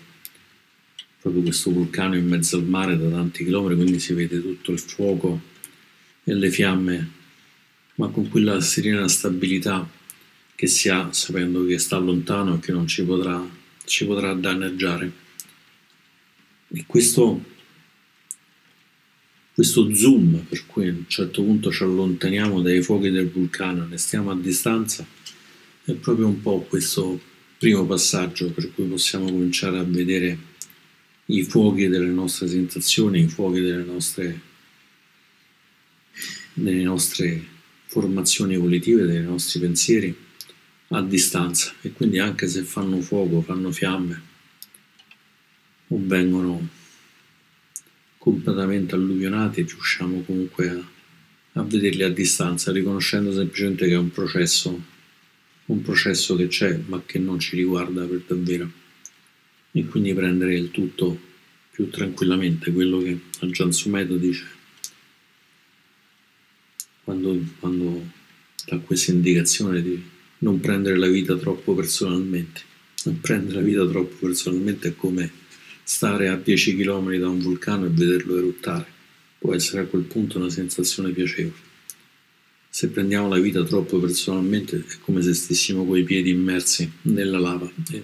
proprio 1.20 1.42
questo 1.42 1.70
vulcano 1.70 2.16
in 2.16 2.26
mezzo 2.26 2.56
al 2.56 2.64
mare 2.64 2.96
da 2.96 3.10
tanti 3.10 3.44
chilometri, 3.44 3.76
quindi 3.76 3.98
si 3.98 4.14
vede 4.14 4.40
tutto 4.40 4.72
il 4.72 4.78
fuoco 4.78 5.38
e 6.24 6.32
le 6.32 6.50
fiamme, 6.50 7.10
ma 7.96 8.08
con 8.08 8.28
quella 8.28 8.60
serena 8.60 9.06
stabilità 9.08 9.88
che 10.54 10.66
si 10.66 10.88
ha 10.88 11.12
sapendo 11.12 11.64
che 11.64 11.78
sta 11.78 11.96
lontano 11.98 12.56
e 12.56 12.58
che 12.60 12.72
non 12.72 12.86
ci 12.86 13.04
potrà 13.04 13.62
ci 13.84 14.06
potrà 14.06 14.32
danneggiare. 14.34 15.12
E 16.68 16.84
questo 16.86 17.52
questo 19.54 19.94
zoom 19.94 20.44
per 20.48 20.66
cui 20.66 20.88
a 20.88 20.90
un 20.90 21.04
certo 21.06 21.44
punto 21.44 21.70
ci 21.70 21.84
allontaniamo 21.84 22.60
dai 22.60 22.82
fuochi 22.82 23.10
del 23.10 23.30
vulcano, 23.30 23.86
ne 23.86 23.98
stiamo 23.98 24.32
a 24.32 24.36
distanza, 24.36 25.06
è 25.84 25.92
proprio 25.92 26.26
un 26.26 26.40
po' 26.40 26.62
questo 26.62 27.20
primo 27.56 27.86
passaggio 27.86 28.50
per 28.50 28.74
cui 28.74 28.86
possiamo 28.86 29.26
cominciare 29.26 29.78
a 29.78 29.84
vedere 29.84 30.36
i 31.26 31.44
fuochi 31.44 31.86
delle 31.86 32.10
nostre 32.10 32.48
sensazioni, 32.48 33.20
i 33.20 33.28
fuochi 33.28 33.60
delle 33.60 33.84
nostre, 33.84 34.40
delle 36.54 36.82
nostre 36.82 37.52
formazioni 37.94 38.54
evolutive, 38.54 39.06
dei 39.06 39.22
nostri 39.22 39.60
pensieri 39.60 40.12
a 40.88 41.00
distanza. 41.00 41.72
E 41.80 41.92
quindi 41.92 42.18
anche 42.18 42.48
se 42.48 42.64
fanno 42.64 43.00
fuoco, 43.00 43.40
fanno 43.40 43.70
fiamme 43.70 44.20
o 45.86 46.00
vengono 46.00 46.68
completamente 48.18 48.96
alluvionati, 48.96 49.62
riusciamo 49.62 50.22
comunque 50.22 50.70
a, 50.70 50.84
a 51.52 51.62
vederli 51.62 52.02
a 52.02 52.08
distanza, 52.08 52.72
riconoscendo 52.72 53.32
semplicemente 53.32 53.86
che 53.86 53.92
è 53.92 53.98
un 53.98 54.10
processo, 54.10 54.82
un 55.66 55.82
processo 55.82 56.34
che 56.34 56.48
c'è 56.48 56.80
ma 56.86 57.00
che 57.06 57.20
non 57.20 57.38
ci 57.38 57.54
riguarda 57.54 58.04
per 58.06 58.24
davvero. 58.26 58.68
E 59.70 59.86
quindi 59.86 60.12
prendere 60.14 60.56
il 60.56 60.72
tutto 60.72 61.16
più 61.70 61.88
tranquillamente, 61.90 62.72
quello 62.72 62.98
che 62.98 63.20
Ajahn 63.40 63.72
Sumedho 63.72 64.16
dice 64.16 64.53
quando, 67.04 67.38
quando 67.60 68.02
dà 68.66 68.78
questa 68.78 69.12
indicazione 69.12 69.82
di 69.82 70.02
non 70.38 70.58
prendere 70.60 70.96
la 70.96 71.08
vita 71.08 71.36
troppo 71.36 71.74
personalmente. 71.74 72.62
Non 73.04 73.20
prendere 73.20 73.60
la 73.60 73.64
vita 73.64 73.86
troppo 73.86 74.26
personalmente 74.26 74.88
è 74.88 74.96
come 74.96 75.30
stare 75.82 76.28
a 76.28 76.36
10 76.36 76.76
km 76.76 77.16
da 77.18 77.28
un 77.28 77.38
vulcano 77.38 77.84
e 77.84 77.90
vederlo 77.90 78.38
eruttare. 78.38 78.86
Può 79.38 79.54
essere 79.54 79.82
a 79.82 79.86
quel 79.86 80.04
punto 80.04 80.38
una 80.38 80.48
sensazione 80.48 81.10
piacevole. 81.10 81.72
Se 82.70 82.88
prendiamo 82.88 83.28
la 83.28 83.38
vita 83.38 83.62
troppo 83.62 84.00
personalmente 84.00 84.78
è 84.78 84.98
come 85.00 85.22
se 85.22 85.34
stessimo 85.34 85.84
coi 85.86 86.02
piedi 86.02 86.30
immersi 86.30 86.90
nella 87.02 87.38
lava 87.38 87.70
e 87.92 88.02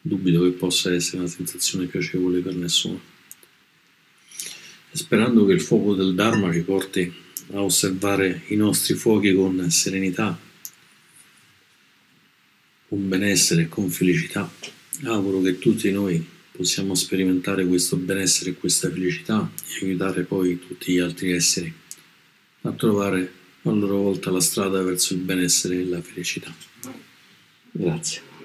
dubito 0.00 0.42
che 0.42 0.50
possa 0.50 0.92
essere 0.92 1.18
una 1.18 1.28
sensazione 1.28 1.86
piacevole 1.86 2.40
per 2.40 2.54
nessuno. 2.54 3.00
Sperando 4.90 5.44
che 5.44 5.52
il 5.52 5.60
fuoco 5.60 5.94
del 5.94 6.14
Dharma 6.14 6.52
ci 6.52 6.62
porti 6.62 7.12
a 7.52 7.62
osservare 7.62 8.42
i 8.48 8.56
nostri 8.56 8.94
fuochi 8.94 9.34
con 9.34 9.70
serenità, 9.70 10.38
con 12.88 13.08
benessere 13.08 13.62
e 13.62 13.68
con 13.68 13.90
felicità. 13.90 14.50
Auguro 15.04 15.40
che 15.42 15.58
tutti 15.58 15.90
noi 15.90 16.24
possiamo 16.50 16.94
sperimentare 16.94 17.66
questo 17.66 17.96
benessere 17.96 18.50
e 18.50 18.54
questa 18.54 18.90
felicità 18.90 19.50
e 19.68 19.84
aiutare 19.84 20.22
poi 20.22 20.58
tutti 20.58 20.92
gli 20.92 20.98
altri 20.98 21.32
esseri 21.32 21.72
a 22.62 22.72
trovare 22.72 23.32
a 23.62 23.70
loro 23.70 23.98
volta 23.98 24.30
la 24.30 24.40
strada 24.40 24.82
verso 24.82 25.14
il 25.14 25.20
benessere 25.20 25.80
e 25.80 25.84
la 25.84 26.00
felicità. 26.00 26.54
Grazie. 27.72 28.35